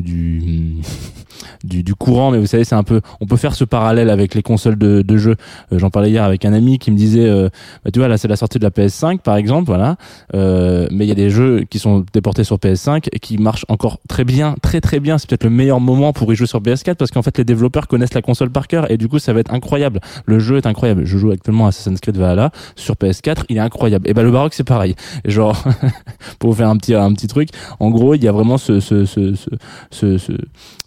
du, 0.00 0.76
du, 1.64 1.82
du 1.82 1.94
courant, 1.94 2.30
mais 2.30 2.38
vous 2.38 2.46
savez, 2.46 2.64
c'est 2.64 2.74
un 2.74 2.82
peu, 2.82 3.00
on 3.20 3.26
peut 3.26 3.36
faire 3.36 3.54
ce 3.54 3.64
parallèle 3.64 4.10
avec 4.10 4.34
les 4.34 4.42
consoles 4.42 4.76
de, 4.76 5.02
de 5.02 5.16
jeux. 5.16 5.36
Euh, 5.72 5.78
J'en 5.78 5.90
parlais 5.90 6.10
hier 6.10 6.24
avec 6.24 6.44
un 6.44 6.52
ami 6.52 6.78
qui 6.78 6.90
me 6.90 6.96
disait, 6.96 7.28
euh, 7.28 7.48
bah, 7.84 7.90
tu 7.92 7.98
vois, 7.98 8.08
là 8.08 8.18
c'est 8.18 8.28
la 8.28 8.36
sortie 8.36 8.58
de 8.58 8.64
la 8.64 8.70
PS5 8.70 9.18
par 9.18 9.36
exemple, 9.36 9.66
voilà, 9.66 9.96
euh, 10.34 10.86
mais 10.90 11.04
il 11.04 11.08
y 11.08 11.12
a 11.12 11.16
des 11.16 11.30
jeux 11.30 11.64
qui 11.68 11.78
sont 11.78 12.04
déportés 12.12 12.44
sur 12.44 12.56
PS5 12.56 13.08
et 13.12 13.18
qui 13.18 13.38
marchent 13.38 13.66
encore 13.68 13.98
très 14.08 14.24
bien, 14.24 14.54
très 14.62 14.80
très 14.80 15.00
bien. 15.00 15.18
C'est 15.18 15.28
peut-être 15.28 15.44
le 15.44 15.50
meilleur 15.50 15.80
moment 15.80 16.12
pour 16.12 16.32
y 16.32 16.36
jouer 16.36 16.46
sur 16.46 16.60
PS4 16.60 16.94
parce 16.94 17.10
qu'en 17.10 17.22
fait 17.22 17.36
les 17.38 17.44
développeurs 17.44 17.88
connaissent 17.88 18.14
la 18.14 18.22
console 18.22 18.50
par 18.50 18.68
cœur 18.68 18.90
et 18.90 18.96
du 18.96 19.08
coup 19.08 19.18
ça 19.18 19.32
va 19.32 19.40
être 19.40 19.52
incroyable. 19.52 20.00
Le 20.26 20.38
jeu 20.38 20.56
est 20.56 20.66
incroyable. 20.66 21.04
Je 21.04 21.18
joue 21.18 21.30
actuellement 21.30 21.66
Assassin's 21.66 22.00
Creed 22.00 22.16
Valhalla 22.16 22.50
sur 22.76 22.94
PS4, 22.94 23.44
il 23.48 23.56
est 23.56 23.60
incroyable. 23.60 24.08
Et 24.08 24.14
ben 24.14 24.22
le 24.22 24.30
Baroque 24.30 24.54
c'est 24.54 24.64
pareil. 24.64 24.94
Genre 25.24 25.62
pour 26.38 26.50
vous 26.50 26.56
faire 26.56 26.68
un 26.68 26.76
petit 26.76 26.94
un 26.94 27.12
petit 27.12 27.26
truc, 27.26 27.48
en 27.80 27.90
gros 27.90 28.14
il 28.14 28.22
y 28.22 28.28
a 28.28 28.32
vraiment 28.32 28.58
ce, 28.58 28.80
ce, 28.80 29.04
ce, 29.04 29.34
ce 29.34 29.50
ce, 29.90 30.18
ce, 30.18 30.32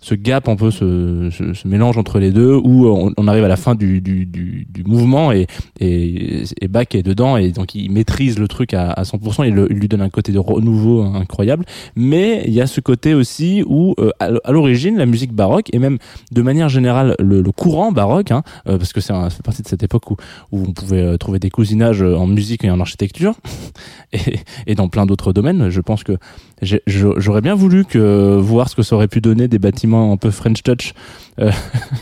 ce 0.02 0.16
gap, 0.16 0.48
un 0.48 0.56
peu 0.56 0.72
ce, 0.72 1.30
ce, 1.32 1.54
ce, 1.54 1.68
mélange 1.68 1.98
entre 1.98 2.20
les 2.20 2.32
deux, 2.32 2.56
où 2.56 2.88
on, 2.88 3.12
on 3.18 3.28
arrive 3.28 3.44
à 3.44 3.48
la 3.48 3.58
fin 3.58 3.76
du, 3.76 4.02
du, 4.02 4.26
du, 4.26 4.68
du 4.70 4.84
mouvement 4.84 5.32
et, 5.32 5.48
et, 5.80 6.44
et 6.62 6.68
Bach 6.68 6.88
est 6.94 7.04
dedans 7.04 7.38
et 7.38 7.52
donc 7.52 7.76
il 7.76 7.92
maîtrise 7.92 8.38
le 8.38 8.48
truc 8.48 8.74
à, 8.74 8.92
à 8.92 9.04
100%, 9.04 9.48
il, 9.48 9.68
il 9.70 9.78
lui 9.78 9.88
donne 9.88 10.02
un 10.02 10.10
côté 10.10 10.32
de 10.32 10.40
renouveau 10.40 11.04
incroyable, 11.04 11.66
mais 11.96 12.44
il 12.46 12.54
y 12.54 12.62
a 12.62 12.68
ce 12.68 12.82
côté 12.82 13.14
aussi 13.14 13.64
où 13.66 13.96
euh, 14.00 14.12
à 14.20 14.52
l'origine 14.52 14.98
la 14.98 15.06
musique 15.06 15.34
baroque 15.34 15.70
et 15.74 15.80
même 15.80 15.98
de 16.32 16.42
manière 16.42 16.70
générale 16.70 17.16
le, 17.20 17.42
le 17.42 17.52
courant 17.52 17.92
baroque, 17.92 18.32
hein, 18.32 18.44
euh, 18.68 18.78
parce 18.78 18.94
que 18.94 19.02
c'est 19.02 19.14
fait 19.30 19.44
partie 19.44 19.64
de 19.64 19.68
cette 19.68 19.84
époque 19.84 20.12
où, 20.12 20.18
où 20.52 20.64
on 20.68 20.74
pouvait 20.74 21.02
euh, 21.02 21.18
trouver 21.18 21.40
des 21.40 21.50
cousinages 21.50 22.02
en 22.02 22.28
musique 22.28 22.64
et 22.64 22.70
en 22.70 22.80
architecture 22.80 23.36
et, 24.14 24.40
et 24.68 24.76
dans 24.76 24.88
plein 24.88 25.06
d'autres 25.06 25.34
domaines, 25.34 25.70
je 25.70 25.82
pense 25.82 26.04
que 26.04 26.18
j'aurais 26.62 27.42
bien 27.42 27.56
voulu 27.56 27.86
que 27.86 28.38
voir 28.38 28.70
ce 28.70 28.76
que 28.76 28.84
ça 28.84 28.96
aurait 28.96 29.08
pu 29.08 29.22
donner 29.22 29.48
des 29.48 29.60
bâtiments 29.60 30.12
un 30.12 30.18
peu 30.18 30.32
French 30.32 30.64
Touch. 30.64 30.94
Euh, 31.40 31.52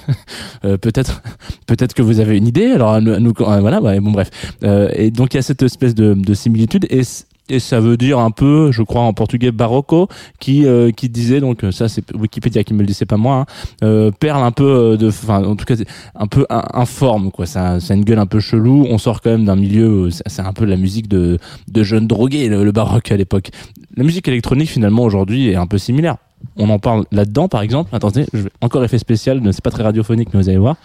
euh, 0.65 0.77
peut-être, 0.77 1.21
peut-être 1.65 1.93
que 1.93 2.01
vous 2.01 2.19
avez 2.19 2.37
une 2.37 2.47
idée. 2.47 2.67
Alors 2.67 3.01
nous, 3.01 3.33
euh, 3.39 3.59
voilà, 3.59 3.81
ouais, 3.81 3.99
bon 3.99 4.11
bref. 4.11 4.29
Euh, 4.63 4.89
et 4.93 5.11
donc 5.11 5.33
il 5.33 5.37
y 5.37 5.39
a 5.39 5.43
cette 5.43 5.63
espèce 5.63 5.95
de, 5.95 6.13
de 6.13 6.33
similitude 6.33 6.85
et 6.89 7.01
et 7.49 7.59
ça 7.59 7.79
veut 7.79 7.97
dire 7.97 8.19
un 8.19 8.31
peu, 8.31 8.71
je 8.71 8.83
crois 8.83 9.01
en 9.01 9.13
portugais 9.13 9.51
barocco, 9.51 10.07
qui 10.39 10.65
euh, 10.65 10.91
qui 10.91 11.09
disait 11.09 11.39
donc 11.39 11.65
ça 11.71 11.89
c'est 11.89 12.03
Wikipédia 12.13 12.63
qui 12.63 12.73
me 12.73 12.79
le 12.79 12.85
dit, 12.85 12.93
c'est 12.93 13.05
pas 13.05 13.17
moi, 13.17 13.35
hein, 13.35 13.45
euh, 13.83 14.11
perle 14.11 14.43
un 14.43 14.51
peu 14.51 14.97
de, 14.97 15.09
enfin 15.09 15.43
en 15.43 15.55
tout 15.55 15.65
cas 15.65 15.75
un 16.15 16.27
peu 16.27 16.45
informe 16.49 17.31
quoi. 17.31 17.45
Ça, 17.45 17.79
ça 17.79 17.93
a 17.93 17.97
une 17.97 18.05
gueule 18.05 18.19
un 18.19 18.25
peu 18.25 18.39
chelou. 18.39 18.85
On 18.89 18.97
sort 18.97 19.21
quand 19.21 19.31
même 19.31 19.45
d'un 19.45 19.55
milieu, 19.55 20.09
c'est 20.09 20.41
un 20.41 20.53
peu 20.53 20.65
la 20.65 20.77
musique 20.77 21.07
de 21.07 21.37
de 21.67 21.83
jeunes 21.83 22.07
drogués 22.07 22.47
le, 22.47 22.63
le 22.63 22.71
baroque 22.71 23.11
à 23.11 23.17
l'époque. 23.17 23.49
La 23.95 24.03
musique 24.03 24.27
électronique 24.27 24.69
finalement 24.69 25.03
aujourd'hui 25.03 25.49
est 25.49 25.55
un 25.55 25.67
peu 25.67 25.77
similaire. 25.77 26.17
On 26.57 26.69
en 26.69 26.79
parle 26.79 27.05
là-dedans 27.11 27.47
par 27.47 27.61
exemple. 27.61 27.89
Attendez, 27.93 28.25
je 28.33 28.43
vais, 28.43 28.49
encore 28.61 28.83
effet 28.83 28.97
spécial, 28.97 29.41
c'est 29.51 29.63
pas 29.63 29.71
très 29.71 29.83
radiophonique 29.83 30.29
mais 30.33 30.41
vous 30.41 30.49
allez 30.49 30.57
voir. 30.57 30.77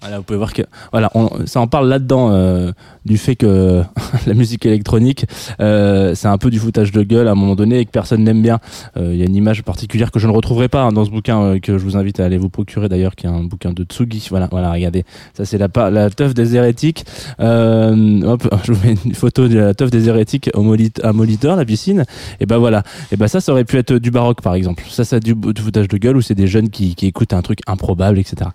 Voilà, 0.00 0.16
vous 0.16 0.22
pouvez 0.24 0.38
voir 0.38 0.54
que 0.54 0.62
voilà, 0.92 1.10
on, 1.14 1.28
ça 1.44 1.60
en 1.60 1.66
parle 1.66 1.88
là-dedans 1.88 2.30
euh, 2.32 2.72
du 3.04 3.18
fait 3.18 3.36
que 3.36 3.82
la 4.26 4.32
musique 4.34 4.64
électronique, 4.64 5.26
euh, 5.60 6.14
c'est 6.14 6.26
un 6.28 6.38
peu 6.38 6.50
du 6.50 6.58
foutage 6.58 6.90
de 6.90 7.02
gueule 7.02 7.28
à 7.28 7.32
un 7.32 7.34
moment 7.34 7.54
donné 7.54 7.80
et 7.80 7.84
que 7.84 7.90
personne 7.90 8.24
n'aime 8.24 8.40
bien. 8.40 8.60
Euh, 8.96 9.10
Il 9.12 9.18
y 9.18 9.22
a 9.22 9.26
une 9.26 9.36
image 9.36 9.62
particulière 9.62 10.10
que 10.10 10.18
je 10.18 10.26
ne 10.26 10.32
retrouverai 10.32 10.68
pas 10.68 10.84
hein, 10.84 10.92
dans 10.92 11.04
ce 11.04 11.10
bouquin 11.10 11.42
euh, 11.42 11.58
que 11.58 11.76
je 11.76 11.84
vous 11.84 11.98
invite 11.98 12.18
à 12.18 12.24
aller 12.24 12.38
vous 12.38 12.48
procurer 12.48 12.88
d'ailleurs, 12.88 13.14
qui 13.14 13.26
est 13.26 13.28
un 13.28 13.42
bouquin 13.44 13.72
de 13.74 13.84
Tsugi. 13.84 14.26
Voilà, 14.30 14.48
voilà, 14.50 14.72
regardez, 14.72 15.04
ça 15.34 15.44
c'est 15.44 15.58
la 15.58 15.68
la 15.90 16.08
teuf 16.08 16.32
des 16.32 16.56
hérétiques. 16.56 17.04
Euh, 17.40 18.22
hop, 18.22 18.48
je 18.64 18.72
vous 18.72 18.86
mets 18.86 18.94
une 19.04 19.14
photo 19.14 19.48
de 19.48 19.58
la 19.58 19.74
teuf 19.74 19.90
des 19.90 20.08
hérétiques 20.08 20.50
au 20.54 20.62
Molit- 20.62 20.92
à 21.02 21.12
Molitor, 21.12 21.56
la 21.56 21.66
piscine. 21.66 22.04
Et 22.40 22.46
ben 22.46 22.56
voilà, 22.56 22.84
et 23.12 23.16
ben 23.16 23.28
ça, 23.28 23.40
ça 23.42 23.52
aurait 23.52 23.64
pu 23.64 23.76
être 23.76 23.92
du 23.92 24.10
baroque 24.10 24.40
par 24.40 24.54
exemple. 24.54 24.82
Ça, 24.88 25.04
c'est 25.04 25.20
du, 25.20 25.34
du 25.34 25.60
foutage 25.60 25.88
de 25.88 25.98
gueule 25.98 26.16
où 26.16 26.22
c'est 26.22 26.34
des 26.34 26.46
jeunes 26.46 26.70
qui, 26.70 26.94
qui 26.94 27.06
écoutent 27.06 27.34
un 27.34 27.42
truc 27.42 27.58
improbable, 27.66 28.18
etc. 28.18 28.50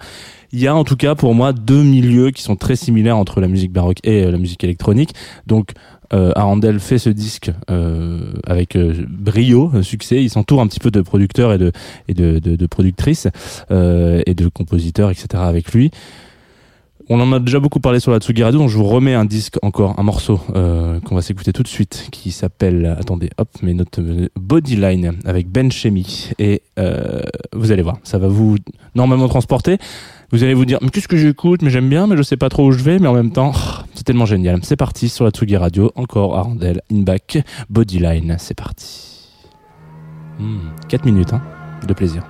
Il 0.52 0.60
y 0.60 0.68
a 0.68 0.76
en 0.76 0.84
tout 0.84 0.96
cas 0.96 1.16
pour 1.16 1.36
moi 1.36 1.54
deux 1.54 1.84
milieux 1.84 2.32
qui 2.32 2.42
sont 2.42 2.56
très 2.56 2.76
similaires 2.76 3.18
entre 3.18 3.42
la 3.42 3.48
musique 3.48 3.72
baroque 3.72 3.98
et 4.04 4.24
euh, 4.24 4.32
la 4.32 4.38
musique 4.38 4.64
électronique. 4.64 5.14
Donc 5.48 5.72
euh, 6.14 6.32
Arandel 6.36 6.80
fait 6.80 6.98
ce 6.98 7.10
disque 7.10 7.52
euh, 7.70 8.32
avec 8.46 8.76
euh, 8.76 8.94
brio, 9.10 9.72
succès. 9.82 10.22
Il 10.24 10.30
s'entoure 10.30 10.62
un 10.62 10.68
petit 10.68 10.80
peu 10.80 10.92
de 10.92 11.02
producteurs 11.02 11.54
et 11.54 11.58
de, 11.58 11.72
et 12.08 12.14
de, 12.14 12.40
de, 12.40 12.56
de 12.56 12.66
productrices 12.68 13.28
euh, 13.72 14.22
et 14.26 14.34
de 14.34 14.48
compositeurs, 14.48 15.10
etc. 15.10 15.28
avec 15.36 15.74
lui. 15.74 15.92
On 17.08 17.20
en 17.20 17.32
a 17.34 17.40
déjà 17.40 17.60
beaucoup 17.60 17.80
parlé 17.80 18.00
sur 18.00 18.12
la 18.12 18.18
Tsugi 18.18 18.44
Radio, 18.44 18.60
donc 18.60 18.70
je 18.70 18.78
vous 18.78 18.84
remets 18.86 19.14
un 19.14 19.26
disque 19.26 19.58
encore, 19.62 19.94
un 20.00 20.04
morceau 20.04 20.40
euh, 20.56 21.00
qu'on 21.02 21.14
va 21.14 21.22
s'écouter 21.22 21.54
tout 21.54 21.62
de 21.62 21.68
suite, 21.68 22.08
qui 22.12 22.32
s'appelle, 22.32 22.98
attendez, 23.00 23.30
hop, 23.38 23.50
notes, 23.62 24.00
euh, 24.00 24.28
Bodyline 24.36 25.14
avec 25.24 25.48
Ben 25.48 25.72
Chemi. 25.72 26.32
Et 26.40 26.64
vous 27.54 27.72
allez 27.72 27.84
voir, 27.84 27.98
ça 28.04 28.18
va 28.18 28.28
vous 28.28 28.58
normalement 28.96 29.28
transporter. 29.28 29.78
Vous 30.32 30.44
allez 30.44 30.54
vous 30.54 30.66
dire, 30.66 30.80
mais 30.82 30.90
qu'est-ce 30.90 31.08
que 31.08 31.18
j'écoute, 31.18 31.62
mais 31.62 31.70
j'aime 31.70 31.90
bien, 31.90 32.08
mais 32.08 32.18
je 32.18 32.24
sais 32.24 32.38
pas 32.38 32.50
trop 32.50 32.68
où 32.68 32.72
je 32.72 32.84
vais, 32.84 33.00
mais 33.00 33.08
en 33.08 33.14
même 33.14 33.32
temps, 33.32 33.52
oh, 33.56 33.84
c'est 33.94 34.04
tellement 34.04 34.26
génial. 34.26 34.60
C'est 34.64 34.76
parti 34.76 35.10
sur 35.10 35.26
la 35.26 35.32
Tsugi 35.32 35.58
Radio, 35.58 35.92
encore 35.96 36.38
Arandel, 36.38 36.82
Inback, 36.92 37.44
Bodyline, 37.70 38.36
c'est 38.40 38.56
parti. 38.56 39.12
4 40.90 41.06
minutes, 41.06 41.34
hein, 41.34 41.42
de 41.88 41.94
plaisir. 41.94 42.24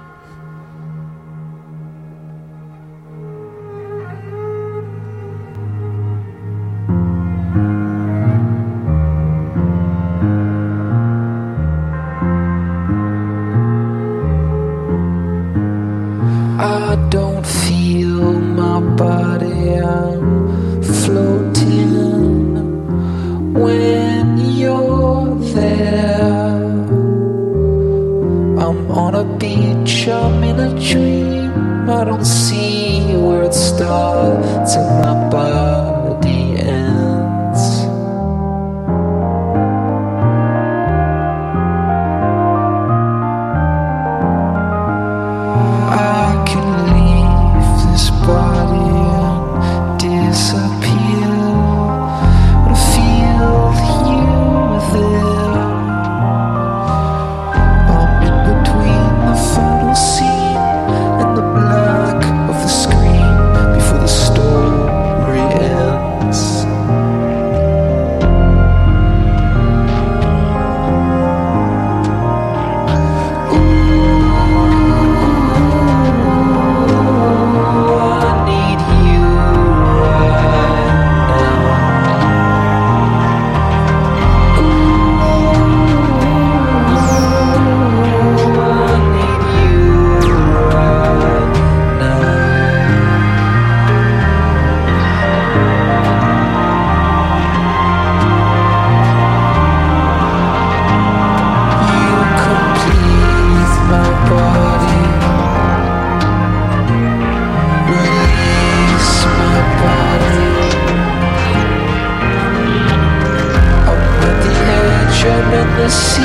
In 115.62 115.68
the 115.78 115.90
sea, 115.90 116.24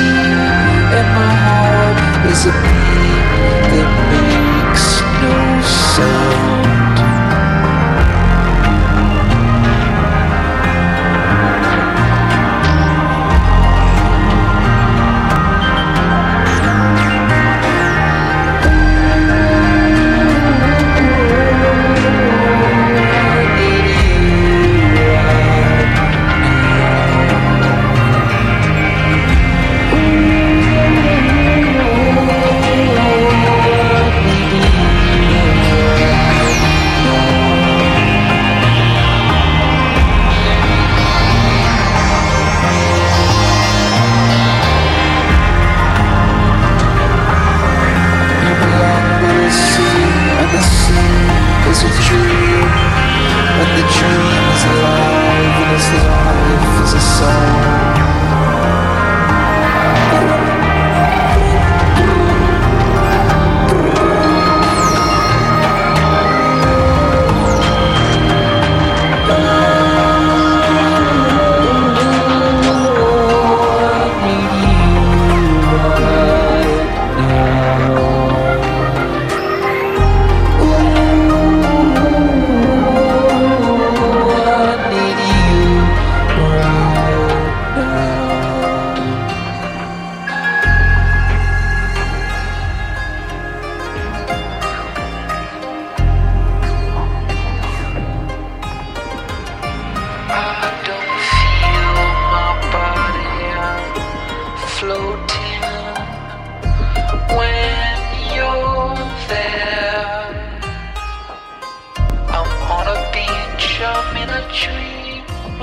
and 0.97 1.07
my 1.15 1.33
heart 1.45 2.31
is 2.31 2.45
a 2.47 2.53
beat 2.63 3.10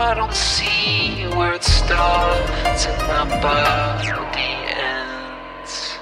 I 0.01 0.15
don't 0.15 0.33
see 0.33 1.27
where 1.37 1.57
it 1.57 1.65
starts 1.65 2.87
and 2.87 3.29
my 3.29 3.41
body 3.43 4.13
ends. 4.79 5.99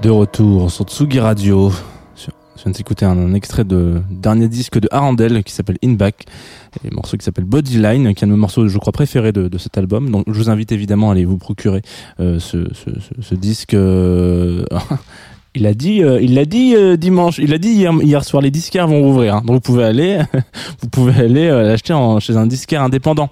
De 0.00 0.08
retour 0.08 0.70
sur 0.70 0.86
Tsugi 0.86 1.20
Radio. 1.20 1.70
Je 2.16 2.62
viens 2.62 2.72
de 2.72 2.76
s'écouter 2.76 3.04
un, 3.04 3.18
un 3.18 3.34
extrait 3.34 3.64
de 3.64 4.00
dernier 4.10 4.48
disque 4.48 4.80
de 4.80 4.88
Arandel 4.90 5.44
qui 5.44 5.52
s'appelle 5.52 5.76
In 5.84 5.92
Back, 5.92 6.24
et 6.82 6.88
un 6.88 6.94
morceau 6.94 7.18
qui 7.18 7.24
s'appelle 7.26 7.44
Bodyline, 7.44 8.14
qui 8.14 8.24
est 8.24 8.24
un 8.24 8.28
de 8.28 8.32
mes 8.32 8.38
morceaux, 8.38 8.68
je 8.68 8.78
crois, 8.78 8.92
préférés 8.92 9.32
de, 9.32 9.58
cet 9.58 9.76
album. 9.76 10.10
Donc, 10.10 10.24
je 10.26 10.32
vous 10.32 10.48
invite 10.48 10.72
évidemment 10.72 11.10
à 11.10 11.12
aller 11.12 11.26
vous 11.26 11.36
procurer 11.36 11.82
euh, 12.20 12.38
ce 12.40 13.34
disque. 13.34 13.74
euh, 13.74 14.64
Il 15.56 15.66
a 15.66 15.74
dit, 15.74 16.02
euh, 16.02 16.20
il 16.20 16.34
l'a 16.34 16.46
dit 16.46 16.74
euh, 16.74 16.96
dimanche, 16.96 17.38
il 17.38 17.54
a 17.54 17.58
dit 17.58 17.70
hier, 17.70 17.92
hier 18.02 18.24
soir, 18.24 18.42
les 18.42 18.50
disquaires 18.50 18.88
vont 18.88 19.00
rouvrir. 19.02 19.36
hein. 19.36 19.42
donc 19.46 19.54
vous 19.56 19.60
pouvez 19.60 19.84
aller, 19.84 20.18
vous 20.82 20.88
pouvez 20.88 21.14
aller 21.14 21.46
euh, 21.46 21.62
l'acheter 21.68 21.94
chez 22.18 22.36
un 22.36 22.46
disquaire 22.46 22.82
indépendant. 22.82 23.28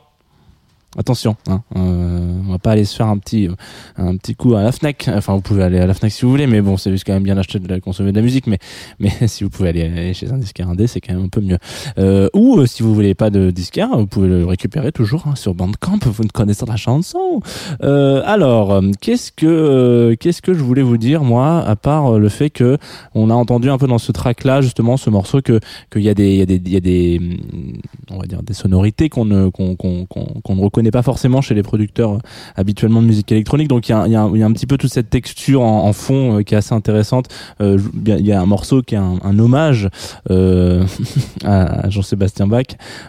Attention, 0.98 1.36
hein, 1.48 1.62
euh, 1.74 2.40
on 2.46 2.52
va 2.52 2.58
pas 2.58 2.72
aller 2.72 2.84
se 2.84 2.94
faire 2.94 3.06
un 3.06 3.16
petit, 3.16 3.48
un 3.96 4.16
petit 4.16 4.34
coup 4.34 4.54
à 4.54 4.62
la 4.62 4.72
Fnac. 4.72 5.08
Enfin, 5.08 5.34
vous 5.34 5.40
pouvez 5.40 5.62
aller 5.62 5.78
à 5.78 5.86
la 5.86 5.94
Fnac 5.94 6.12
si 6.12 6.22
vous 6.22 6.30
voulez, 6.30 6.46
mais 6.46 6.60
bon, 6.60 6.76
c'est 6.76 6.90
juste 6.90 7.04
quand 7.06 7.14
même 7.14 7.22
bien 7.22 7.34
d'acheter 7.34 7.58
de 7.58 7.68
la 7.68 7.80
consommer 7.80 8.12
de 8.12 8.16
la 8.16 8.22
musique. 8.22 8.46
Mais, 8.46 8.58
mais 9.00 9.10
si 9.26 9.42
vous 9.42 9.50
pouvez 9.50 9.70
aller, 9.70 10.12
chez 10.12 10.30
un 10.30 10.36
disquaire 10.36 10.68
indé, 10.68 10.86
c'est 10.86 11.00
quand 11.00 11.14
même 11.14 11.24
un 11.24 11.28
peu 11.28 11.40
mieux. 11.40 11.58
Euh, 11.98 12.28
ou 12.34 12.58
euh, 12.58 12.66
si 12.66 12.82
vous 12.82 12.94
voulez 12.94 13.14
pas 13.14 13.30
de 13.30 13.50
disquaire, 13.50 13.88
vous 13.96 14.06
pouvez 14.06 14.28
le 14.28 14.44
récupérer 14.44 14.92
toujours 14.92 15.26
hein, 15.26 15.34
sur 15.34 15.54
Bandcamp. 15.54 15.98
Vous 16.04 16.24
ne 16.24 16.28
connaissez 16.28 16.66
la 16.66 16.76
chanson. 16.76 17.40
Euh, 17.82 18.22
alors, 18.26 18.72
euh, 18.72 18.90
qu'est-ce 19.00 19.32
que, 19.32 19.46
euh, 19.46 20.16
qu'est-ce 20.16 20.42
que 20.42 20.54
je 20.54 20.62
voulais 20.62 20.82
vous 20.82 20.98
dire 20.98 21.24
moi, 21.24 21.60
à 21.60 21.76
part 21.76 22.14
euh, 22.14 22.18
le 22.18 22.28
fait 22.28 22.50
que 22.50 22.78
on 23.14 23.30
a 23.30 23.34
entendu 23.34 23.70
un 23.70 23.78
peu 23.78 23.86
dans 23.86 23.98
ce 23.98 24.12
track-là 24.12 24.60
justement 24.60 24.96
ce 24.96 25.10
morceau 25.10 25.40
que 25.40 25.60
qu'il 25.90 26.02
y 26.02 26.08
a 26.08 26.14
des, 26.14 26.32
il 26.32 26.38
y 26.38 26.42
a 26.42 26.46
des, 26.46 26.56
il 26.56 26.72
y 26.72 26.76
a 26.76 26.80
des, 26.80 27.18
hum, 27.18 27.80
on 28.10 28.18
va 28.18 28.26
dire 28.26 28.42
des 28.42 28.54
sonorités 28.54 29.08
qu'on, 29.08 29.50
qu'on, 29.50 29.76
qu'on, 29.76 30.06
qu'on 30.06 30.56
ne 30.56 30.60
reconnaît 30.60 30.81
pas 30.90 31.02
forcément 31.02 31.40
chez 31.40 31.54
les 31.54 31.62
producteurs 31.62 32.12
euh, 32.14 32.18
habituellement 32.56 33.00
de 33.02 33.06
musique 33.06 33.30
électronique. 33.32 33.68
Donc 33.68 33.88
il 33.88 33.92
y 33.92 33.94
a, 33.94 34.22
un- 34.22 34.52
petit 34.52 34.66
peu 34.66 34.76
toute 34.76 34.92
cette 34.92 35.10
texture 35.10 35.62
en, 35.62 35.92
fond 35.92 36.38
euh, 36.38 36.42
qui 36.42 36.54
est 36.54 36.56
assez 36.58 36.74
intéressante. 36.74 37.28
Euh, 37.60 37.78
il 38.06 38.26
y 38.26 38.32
a- 38.32 38.40
un 38.40 38.46
morceau 38.46 38.82
qui 38.82 38.94
est 38.94 38.98
un, 38.98 39.38
hommage 39.38 39.88
à 41.44 41.88
Jean-Sébastien 41.90 42.46
Bach. 42.46 42.66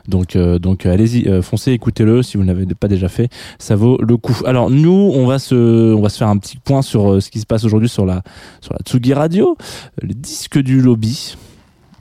Donc, 0.08 0.38
donc 0.38 0.86
allez-y, 0.86 1.42
foncez, 1.42 1.72
écoutez-le 1.72 2.24
si 2.24 2.38
vous 2.38 2.44
ne 2.44 2.48
l'avez 2.54 2.66
pas 2.76 2.88
déjà 2.88 3.08
fait, 3.10 3.30
ça 3.60 3.76
vaut 3.76 3.98
le 4.02 4.18
coup. 4.18 4.38
Alors 4.46 4.70
nous, 4.70 5.12
on 5.14 5.26
va 5.26 5.40
se, 5.40 5.94
on 5.94 6.02
va 6.02 6.10
se 6.10 6.18
faire 6.18 6.28
un 6.28 6.38
petit 6.38 6.58
point 6.58 6.82
sur 6.82 7.22
ce 7.22 7.30
qui 7.30 7.40
se 7.40 7.46
passe 7.46 7.64
aujourd'hui 7.64 7.90
sur 7.90 8.06
la, 8.06 8.22
sur 8.62 8.74
la 8.74 8.80
Tsugi 8.86 9.14
Radio, 9.14 9.58
le 10.02 10.14
disque 10.14 10.60
du 10.60 10.82
lobby. 10.82 11.36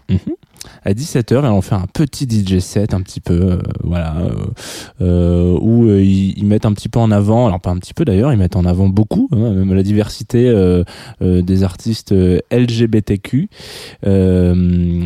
Mhm. 0.09 0.19
À 0.85 0.93
17h, 0.93 1.43
ils 1.43 1.49
vont 1.49 1.63
faire 1.63 1.79
un 1.79 1.87
petit 1.93 2.25
DJ 2.25 2.59
set, 2.59 2.95
un 2.95 3.01
petit 3.01 3.21
peu, 3.21 3.35
euh, 3.35 3.59
voilà, 3.83 4.17
euh, 4.17 4.31
euh, 5.01 5.59
où 5.61 5.89
ils, 5.89 6.45
mettent 6.45 6.67
un 6.67 6.73
petit 6.73 6.89
peu 6.89 6.99
en 6.99 7.11
avant, 7.11 7.47
alors 7.47 7.61
pas 7.61 7.71
un 7.71 7.79
petit 7.79 7.95
peu 7.95 8.05
d'ailleurs, 8.05 8.33
ils 8.33 8.39
mettent 8.39 8.57
en 8.57 8.65
avant 8.65 8.89
beaucoup, 8.89 9.29
hein, 9.33 9.51
même 9.51 9.75
la 9.75 9.83
diversité 9.83 10.53
des 11.21 11.63
artistes 11.63 12.15
LGBTQ 12.51 13.49
de 14.03 15.01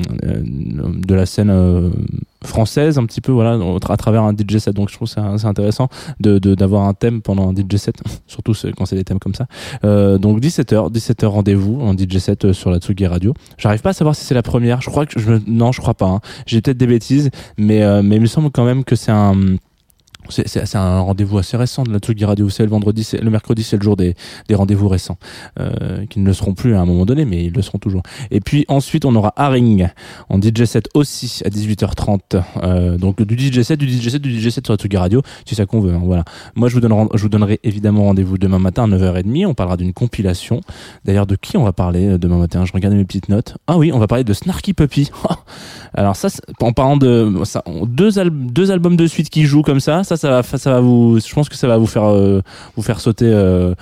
la 1.14 1.27
scène 1.27 1.92
française, 2.47 2.99
un 2.99 3.05
petit 3.07 3.21
peu, 3.21 3.33
voilà, 3.33 3.59
à 3.89 3.97
travers 3.97 4.23
un 4.23 4.33
DJ 4.33 4.59
set. 4.59 4.75
Donc 4.75 4.89
je 4.89 4.95
trouve 4.95 5.09
c'est 5.09 5.21
intéressant 5.47 5.89
de 6.21 6.39
d'avoir 6.39 6.87
un 6.87 6.95
thème 6.95 7.23
pendant 7.23 7.51
un 7.51 7.55
DJ 7.55 7.77
set, 7.77 7.97
surtout 8.27 8.53
quand 8.77 8.87
c'est 8.87 8.97
des 8.97 9.05
thèmes 9.05 9.19
comme 9.19 9.35
ça. 9.35 9.47
Euh, 9.85 10.19
donc 10.19 10.41
17h, 10.41 10.93
17h 10.93 11.27
rendez-vous 11.27 11.81
en 11.81 11.97
DJ 11.97 12.19
set 12.19 12.45
euh, 12.45 12.53
sur 12.53 12.71
la 12.71 12.79
Tsugi 12.79 13.07
Radio. 13.07 13.35
J'arrive 13.59 13.83
pas 13.83 13.91
à 13.91 13.95
savoir 13.95 14.15
si 14.15 14.25
c'est 14.25 14.35
la 14.35 14.43
première. 14.43 14.81
Je 14.81 14.91
crois 14.91 15.07
que 15.07 15.19
je 15.21 15.33
non, 15.47 15.73
je 15.73 15.81
crois 15.81 15.95
pas. 15.95 16.07
hein. 16.07 16.21
J'ai 16.47 16.61
peut-être 16.61 16.79
des 16.79 16.87
bêtises, 16.87 17.31
mais 17.59 17.83
euh, 17.83 18.03
mais 18.03 18.17
il 18.17 18.23
me 18.23 18.27
semble 18.27 18.51
quand 18.51 18.65
même 18.65 18.85
que 18.85 18.97
c'est 18.97 19.13
un 19.13 19.35
c'est 20.31 20.77
un 20.77 21.01
rendez-vous 21.01 21.39
assez 21.39 21.57
récent 21.57 21.83
de 21.85 21.93
la 21.93 21.99
Tsugi 21.99 22.25
Radio. 22.25 22.49
C'est 22.49 22.62
le 22.65 22.71
vendredi, 22.71 23.09
le 23.21 23.31
mercredi, 23.31 23.62
c'est 23.62 23.77
le 23.77 23.83
jour 23.83 23.97
des, 23.97 24.15
des 24.49 24.55
rendez-vous 24.55 24.89
récents, 24.89 25.19
euh, 25.61 26.05
qui 26.11 26.21
ne 26.21 26.27
le 26.27 26.33
seront 26.33 26.55
plus 26.55 26.75
à 26.75 26.81
un 26.81 26.87
moment 26.87 27.05
donné, 27.07 27.25
mais 27.25 27.45
ils 27.45 27.53
le 27.53 27.62
seront 27.62 27.79
toujours. 27.79 28.03
Et 28.31 28.41
puis 28.41 28.65
ensuite, 28.69 29.05
on 29.05 29.15
aura 29.15 29.33
Haring 29.37 29.89
en 30.29 30.41
DJ 30.41 30.65
set 30.65 30.89
aussi 30.95 31.41
à 31.45 31.49
18h30. 31.49 32.43
Euh, 32.62 32.99
donc 32.99 33.23
du 33.23 33.37
DJ 33.39 33.62
set, 33.62 33.79
du 33.79 33.89
DJ 33.89 34.09
set, 34.11 34.23
du 34.23 34.39
DJ 34.41 34.51
set 34.51 34.67
sur 34.67 34.73
la 34.75 34.79
Tsugi 34.79 34.97
Radio, 34.97 35.23
si 35.45 35.55
ça 35.55 35.67
conveut. 35.67 35.95
hein, 35.95 36.01
voilà. 36.05 36.25
Moi, 36.55 36.69
je 36.69 36.75
vous, 36.75 36.81
donne, 36.81 37.09
je 37.15 37.23
vous 37.23 37.29
donnerai 37.29 37.61
évidemment 37.65 38.05
rendez-vous 38.05 38.39
demain 38.39 38.59
matin 38.59 38.85
à 38.85 38.97
9h30. 38.97 39.47
On 39.47 39.55
parlera 39.55 39.77
d'une 39.77 39.93
compilation. 39.93 40.61
D'ailleurs, 41.05 41.27
de 41.27 41.37
qui 41.37 41.57
on 41.57 41.65
va 41.65 41.73
parler 41.73 42.07
euh, 42.07 42.19
demain 42.19 42.39
matin? 42.39 42.65
Je 42.65 42.73
regarde 42.73 42.95
mes 42.95 43.05
petites 43.05 43.29
notes. 43.29 43.57
Ah 43.67 43.77
oui, 43.79 43.91
on 43.93 43.99
va 43.99 44.07
parler 44.07 44.25
de 44.25 44.33
Snarky 44.33 44.75
Puppy. 44.75 45.11
Alors 45.95 46.17
ça, 46.17 46.29
en 46.61 46.73
parlant 46.73 46.97
de 46.97 47.33
ça, 47.45 47.62
deux, 47.87 48.19
al- 48.19 48.31
deux 48.31 48.71
albums 48.71 48.97
de 48.97 49.07
suite 49.07 49.31
qui 49.31 49.45
jouent 49.45 49.62
comme 49.62 49.81
ça, 49.81 50.05
ça, 50.05 50.15
ça 50.16 50.31
va, 50.31 50.42
ça 50.42 50.70
va 50.70 50.81
vous, 50.81 51.18
je 51.20 51.35
pense 51.35 51.48
que 51.48 51.57
ça 51.57 51.66
va 51.66 51.76
vous 51.76 51.87
faire, 51.87 52.05
euh, 52.05 52.40
vous 52.76 52.83
faire 52.83 53.00
sauter, 53.00 53.31
euh, 53.33 53.74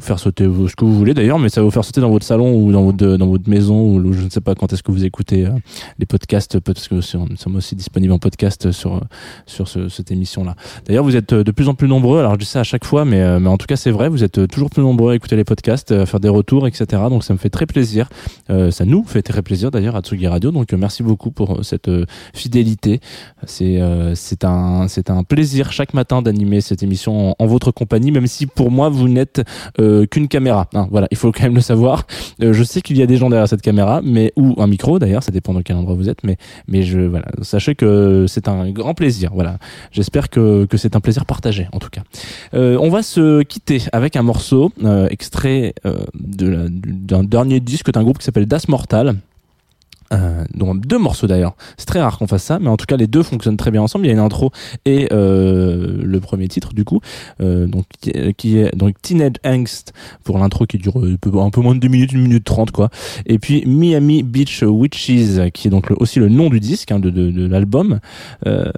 vous 0.00 0.06
faire 0.06 0.18
sauter 0.18 0.44
ce 0.44 0.74
que 0.76 0.84
vous 0.84 0.94
voulez 0.96 1.14
d'ailleurs, 1.14 1.38
mais 1.38 1.48
ça 1.48 1.60
va 1.60 1.66
vous 1.66 1.70
faire 1.70 1.84
sauter 1.84 2.00
dans 2.00 2.10
votre 2.10 2.24
salon 2.26 2.54
ou 2.56 2.72
dans 2.72 2.82
votre, 2.84 3.16
dans 3.16 3.26
votre 3.26 3.48
maison 3.48 3.84
ou 3.96 4.12
je 4.12 4.22
ne 4.22 4.30
sais 4.30 4.40
pas 4.40 4.54
quand 4.54 4.72
est-ce 4.72 4.82
que 4.82 4.90
vous 4.90 5.04
écoutez 5.04 5.46
euh, 5.46 5.50
les 5.98 6.06
podcasts, 6.06 6.58
parce 6.60 6.88
que 6.88 6.94
nous 6.96 7.36
sommes 7.36 7.56
aussi 7.56 7.76
disponibles 7.76 8.12
en 8.12 8.18
podcast 8.18 8.72
sur 8.72 9.00
sur 9.46 9.68
ce- 9.68 9.88
cette 9.88 10.10
émission-là. 10.10 10.54
D'ailleurs, 10.86 11.04
vous 11.04 11.16
êtes 11.16 11.32
euh, 11.32 11.44
de 11.44 11.50
plus 11.52 11.68
en 11.68 11.74
plus 11.74 11.88
nombreux. 11.88 12.18
Alors 12.18 12.32
je 12.34 12.38
dis 12.38 12.44
ça 12.46 12.60
à 12.60 12.64
chaque 12.64 12.84
fois, 12.84 13.04
mais 13.04 13.20
euh, 13.20 13.38
mais 13.40 13.48
en 13.48 13.56
tout 13.58 13.66
cas 13.66 13.76
c'est 13.76 13.90
vrai, 13.90 14.08
vous 14.08 14.24
êtes 14.24 14.46
toujours 14.48 14.70
plus 14.70 14.82
nombreux 14.82 15.12
à 15.12 15.14
écouter 15.16 15.36
les 15.36 15.44
podcasts, 15.44 15.92
à 15.92 16.06
faire 16.06 16.20
des 16.20 16.28
retours, 16.28 16.66
etc. 16.66 17.02
Donc 17.10 17.22
ça 17.24 17.32
me 17.34 17.38
fait 17.38 17.50
très 17.50 17.66
plaisir. 17.66 18.08
Ça 18.48 18.84
nous 18.84 19.04
fait 19.04 19.22
très 19.22 19.42
plaisir 19.42 19.70
d'ailleurs 19.70 19.96
à 19.96 20.00
Tsugi 20.00 20.26
Radio. 20.26 20.50
Donc 20.50 20.72
merci 20.72 21.02
beaucoup 21.02 21.30
pour 21.30 21.64
cette 21.64 21.90
fidélité. 22.34 23.00
C'est 23.46 23.78
c'est 24.14 24.44
un 24.44 24.86
un 25.08 25.24
plaisir 25.24 25.72
chaque 25.72 25.94
matin 25.94 26.22
d'animer 26.22 26.60
cette 26.60 26.82
émission 26.82 27.34
en, 27.38 27.46
votre 27.46 27.70
compagnie, 27.72 28.10
même 28.12 28.26
si 28.26 28.46
pour 28.46 28.70
moi 28.70 28.88
vous 28.88 29.08
n'êtes 29.08 29.42
qu'une 30.10 30.28
caméra. 30.28 30.68
hein. 30.74 30.88
voilà, 30.90 31.06
il 31.10 31.16
faut 31.16 31.32
quand 31.32 31.42
même 31.42 31.54
le 31.54 31.60
savoir. 31.60 32.06
Euh, 32.42 32.52
je 32.52 32.62
sais 32.62 32.80
qu'il 32.80 32.96
y 32.96 33.02
a 33.02 33.06
des 33.06 33.16
gens 33.16 33.30
derrière 33.30 33.48
cette 33.48 33.62
caméra, 33.62 34.00
mais 34.02 34.32
ou 34.36 34.54
un 34.58 34.66
micro 34.66 34.98
d'ailleurs, 34.98 35.22
ça 35.22 35.32
dépend 35.32 35.54
de 35.54 35.62
quel 35.62 35.76
endroit 35.76 35.94
vous 35.94 36.08
êtes, 36.08 36.22
mais 36.24 36.36
mais 36.68 36.82
je 36.82 37.00
voilà, 37.00 37.26
sachez 37.42 37.74
que 37.74 38.26
c'est 38.28 38.48
un 38.48 38.70
grand 38.70 38.94
plaisir. 38.94 39.30
Voilà, 39.34 39.58
j'espère 39.92 40.28
que 40.28 40.66
que 40.66 40.76
c'est 40.76 40.96
un 40.96 41.00
plaisir 41.00 41.24
partagé 41.24 41.68
en 41.72 41.78
tout 41.78 41.90
cas. 41.90 42.02
Euh, 42.54 42.76
on 42.80 42.90
va 42.90 43.02
se 43.02 43.42
quitter 43.42 43.82
avec 43.92 44.16
un 44.16 44.22
morceau 44.22 44.72
euh, 44.84 45.08
extrait 45.10 45.74
euh, 45.86 46.04
d'un 46.14 47.24
dernier 47.24 47.60
disque 47.60 47.90
d'un 47.92 48.02
groupe 48.02 48.18
qui 48.18 48.24
s'appelle 48.24 48.46
Das 48.46 48.68
Mortal. 48.68 49.16
Euh, 50.12 50.44
deux 50.74 50.98
morceaux 50.98 51.26
d'ailleurs. 51.26 51.54
C'est 51.76 51.86
très 51.86 52.00
rare 52.00 52.18
qu'on 52.18 52.26
fasse 52.26 52.44
ça, 52.44 52.58
mais 52.58 52.68
en 52.68 52.76
tout 52.76 52.86
cas 52.86 52.96
les 52.96 53.06
deux 53.06 53.22
fonctionnent 53.22 53.56
très 53.56 53.70
bien 53.70 53.82
ensemble. 53.82 54.06
Il 54.06 54.08
y 54.08 54.10
a 54.10 54.14
une 54.14 54.20
intro 54.20 54.50
et 54.84 55.08
euh, 55.12 55.98
le 56.02 56.20
premier 56.20 56.48
titre 56.48 56.72
du 56.74 56.84
coup, 56.84 57.00
euh, 57.40 57.66
donc 57.66 57.84
qui 58.36 58.58
est, 58.58 58.76
donc 58.76 59.00
Teenage 59.02 59.34
Angst 59.44 59.92
pour 60.24 60.38
l'intro 60.38 60.66
qui 60.66 60.78
dure 60.78 61.00
euh, 61.00 61.16
un 61.40 61.50
peu 61.50 61.60
moins 61.60 61.74
de 61.74 61.80
2 61.80 61.88
minutes, 61.88 62.12
1 62.14 62.18
minute 62.18 62.44
30 62.44 62.70
quoi. 62.70 62.90
Et 63.26 63.38
puis 63.38 63.64
Miami 63.66 64.22
Beach 64.22 64.62
Witches 64.62 65.50
qui 65.52 65.68
est 65.68 65.70
donc 65.70 65.90
aussi 65.98 66.18
le 66.18 66.28
nom 66.28 66.50
du 66.50 66.60
disque 66.60 66.90
hein, 66.92 66.98
de, 66.98 67.10
de, 67.10 67.30
de 67.30 67.46
l'album. 67.46 68.00
Euh, 68.46 68.70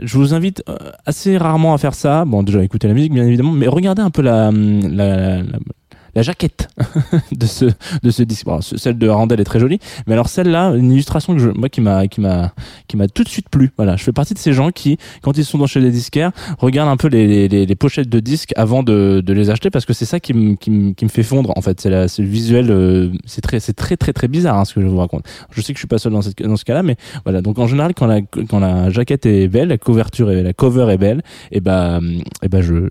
je 0.00 0.16
vous 0.18 0.34
invite 0.34 0.62
euh, 0.68 0.76
assez 1.06 1.36
rarement 1.36 1.74
à 1.74 1.78
faire 1.78 1.94
ça. 1.94 2.24
Bon 2.24 2.42
déjà 2.42 2.62
écoutez 2.62 2.88
la 2.88 2.94
musique 2.94 3.12
bien 3.12 3.26
évidemment, 3.26 3.52
mais 3.52 3.68
regardez 3.68 4.02
un 4.02 4.10
peu 4.10 4.22
la 4.22 4.50
la, 4.50 5.16
la, 5.16 5.36
la 5.42 5.58
jaquette 6.20 6.68
de 7.32 7.46
ce 7.46 7.64
de 8.02 8.10
ce 8.10 8.22
disque. 8.22 8.44
Bon, 8.44 8.60
ce- 8.60 8.76
celle 8.76 8.98
de 8.98 9.08
Randall 9.08 9.40
est 9.40 9.44
très 9.44 9.58
jolie, 9.58 9.78
mais 10.06 10.12
alors 10.12 10.28
celle-là, 10.28 10.74
une 10.74 10.92
illustration 10.92 11.32
que 11.32 11.38
je, 11.40 11.48
moi 11.48 11.70
qui 11.70 11.80
m'a 11.80 12.06
qui 12.08 12.20
m'a 12.20 12.52
qui 12.88 12.98
m'a 12.98 13.08
tout 13.08 13.24
de 13.24 13.28
suite 13.30 13.48
plu. 13.48 13.70
Voilà, 13.78 13.96
je 13.96 14.04
fais 14.04 14.12
partie 14.12 14.34
de 14.34 14.38
ces 14.38 14.52
gens 14.52 14.70
qui, 14.70 14.98
quand 15.22 15.38
ils 15.38 15.44
sont 15.46 15.56
dans 15.56 15.66
chez 15.66 15.80
les 15.80 15.90
disquaires, 15.90 16.32
regardent 16.58 16.90
un 16.90 16.98
peu 16.98 17.08
les, 17.08 17.48
les, 17.48 17.64
les, 17.64 17.74
pochettes 17.76 18.10
de 18.10 18.20
disques 18.20 18.52
avant 18.56 18.82
de, 18.82 19.22
de 19.24 19.32
les 19.32 19.48
acheter 19.48 19.70
parce 19.70 19.86
que 19.86 19.94
c'est 19.94 20.04
ça 20.04 20.20
qui 20.20 20.34
me 20.34 20.56
qui 20.56 20.70
me 20.70 21.08
fait 21.08 21.22
fondre. 21.22 21.52
En 21.56 21.62
fait, 21.62 21.80
c'est 21.80 21.88
la 21.88 22.02
le 22.18 22.24
visuel. 22.24 22.70
euh, 22.70 23.10
c'est 23.24 23.40
très 23.40 23.60
c'est 23.60 23.72
très 23.72 23.96
très 23.96 24.12
très 24.12 24.28
bizarre 24.28 24.58
hein, 24.58 24.64
ce 24.66 24.74
que 24.74 24.80
je 24.82 24.86
vous 24.86 24.98
raconte. 24.98 25.24
Je 25.52 25.62
sais 25.62 25.72
que 25.72 25.76
je 25.78 25.80
suis 25.80 25.88
pas 25.88 25.98
seul 25.98 26.12
dans 26.12 26.20
cette 26.20 26.42
dans 26.42 26.56
ce 26.56 26.64
cas-là, 26.64 26.82
mais 26.82 26.96
voilà. 27.24 27.40
Donc 27.40 27.58
en 27.58 27.66
général, 27.68 27.94
quand 27.94 28.06
la 28.06 28.20
quand 28.20 28.58
la 28.58 28.90
jaquette 28.90 29.24
est 29.24 29.48
belle, 29.48 29.68
la 29.68 29.78
couverture 29.78 30.26
la 30.28 30.52
cover 30.52 30.90
est 30.92 30.98
belle, 30.98 31.22
et 31.52 31.60
ben 31.60 32.00
et 32.42 32.48
ben 32.48 32.60
je 32.60 32.88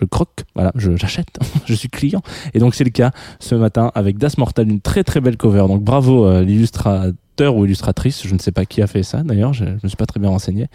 je 0.00 0.04
croque, 0.04 0.44
voilà, 0.54 0.72
j'achète, 0.74 1.38
je 1.66 1.74
suis 1.74 1.88
client. 1.88 2.22
Et 2.52 2.58
donc 2.58 2.74
c'est 2.74 2.84
le 2.84 2.90
cas 2.90 3.10
ce 3.40 3.54
matin 3.54 3.90
avec 3.94 4.18
Das 4.18 4.38
Mortal, 4.38 4.68
une 4.68 4.80
très 4.80 5.04
très 5.04 5.20
belle 5.20 5.36
cover. 5.36 5.66
Donc 5.68 5.82
bravo 5.82 6.26
euh, 6.26 6.42
l'illustrateur 6.42 7.56
ou 7.56 7.64
illustratrice, 7.64 8.26
je 8.26 8.34
ne 8.34 8.38
sais 8.38 8.52
pas 8.52 8.64
qui 8.64 8.82
a 8.82 8.86
fait 8.86 9.02
ça 9.02 9.22
d'ailleurs, 9.22 9.52
je 9.52 9.64
ne 9.64 9.78
me 9.82 9.88
suis 9.88 9.96
pas 9.96 10.06
très 10.06 10.20
bien 10.20 10.30
renseigné. 10.30 10.66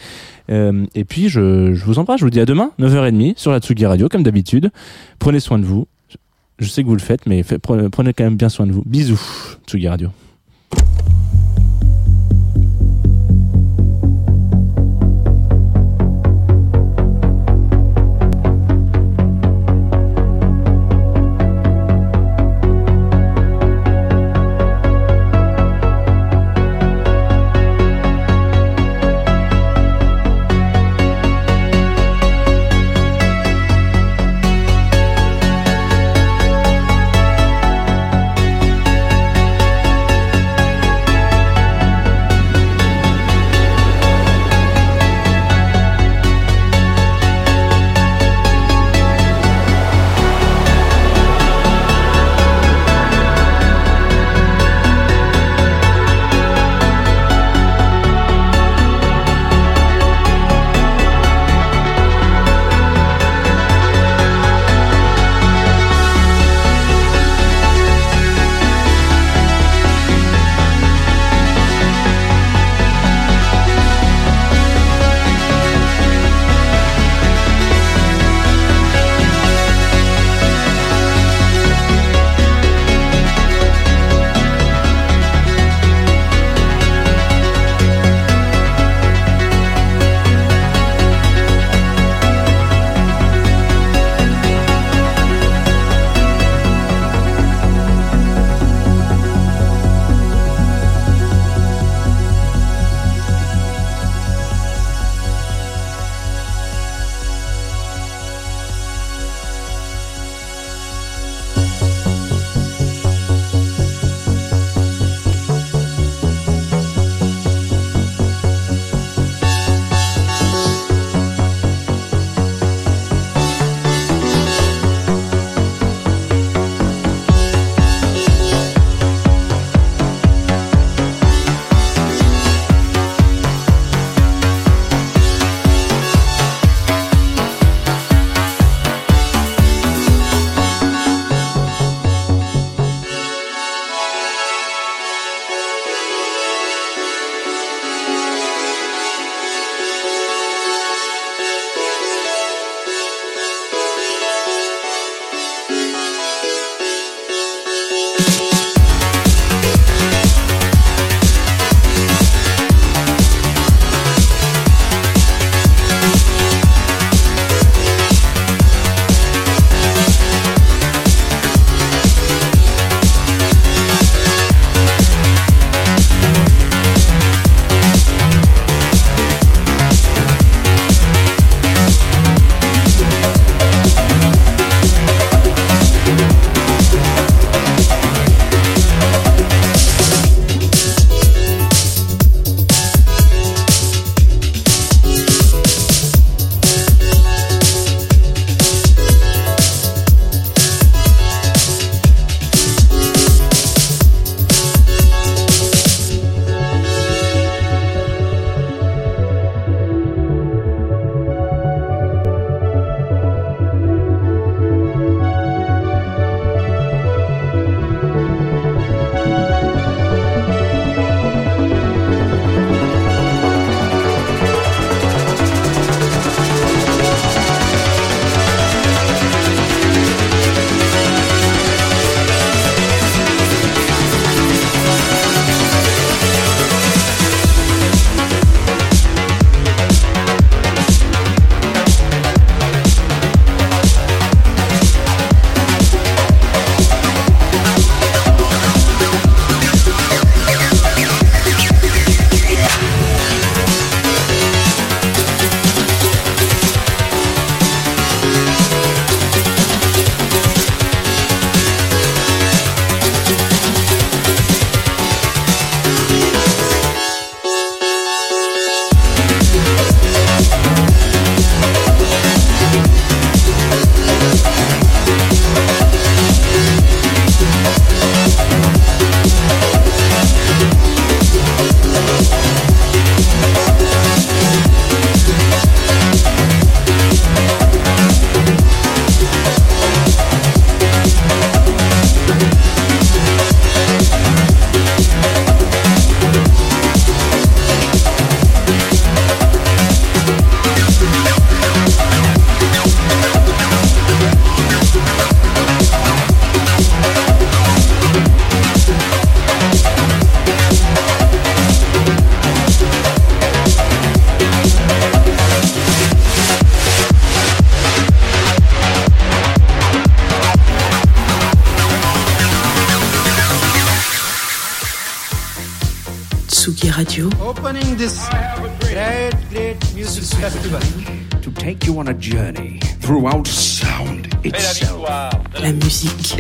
Euh, 0.52 0.86
et 0.96 1.06
puis 1.06 1.30
je, 1.30 1.74
vous 1.84 2.00
embrasse, 2.00 2.20
je 2.20 2.26
vous 2.26 2.32
dis 2.32 2.40
à 2.40 2.46
demain, 2.46 2.72
9h30 2.80 3.38
sur 3.38 3.52
la 3.52 3.60
Tsugi 3.60 3.86
Radio 3.86 4.10
comme 4.10 4.24
d'habitude. 4.24 4.72
Prenez 5.20 5.40
soin 5.40 5.60
de 5.60 5.66
vous. 5.66 5.88
Je 6.60 6.68
sais 6.68 6.84
que 6.84 6.88
vous 6.88 6.96
le 6.96 7.02
faites, 7.02 7.26
mais 7.26 7.44
prenez, 7.62 7.90
prenez 7.90 8.14
quand 8.14 8.26
même 8.26 8.36
bien 8.36 8.50
soin 8.50 8.68
de 8.68 8.74
vous. 8.74 8.84
Bisous, 8.86 9.58
Tsugi 9.66 9.88
Radio. 9.88 10.10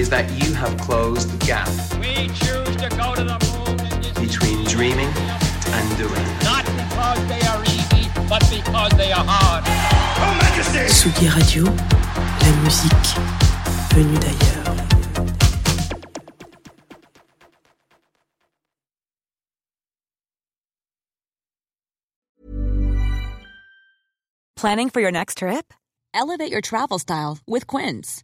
Is 0.09 0.11
that 0.11 0.29
you 0.43 0.53
have 0.53 0.75
closed 0.77 1.29
the 1.29 1.45
gap 1.45 1.67
We 1.99 2.27
choose 2.41 2.75
to 2.83 2.89
go 2.97 3.13
to 3.15 3.23
the 3.23 3.37
moon 3.45 3.77
between 4.25 4.63
dreaming 4.65 5.11
and 5.75 5.97
doing. 5.97 6.27
not 6.43 6.65
because 6.81 7.21
they 7.27 7.41
are 7.51 7.61
easy, 7.63 8.09
but 8.27 8.41
because 8.49 8.91
they 8.97 9.11
are 9.11 9.25
hard. 9.25 9.63
Oh, 10.21 10.39
Tsugi 10.87 11.27
Radio, 11.35 11.63
la 12.41 12.51
musique 12.63 13.09
venue 13.93 14.19
d'ailleurs. 14.19 14.57
Planning 24.55 24.89
for 24.89 24.99
your 25.01 25.11
next 25.11 25.37
trip? 25.37 25.73
Elevate 26.13 26.51
your 26.51 26.61
travel 26.61 26.99
style 26.99 27.37
with 27.47 27.65
Quince. 27.65 28.23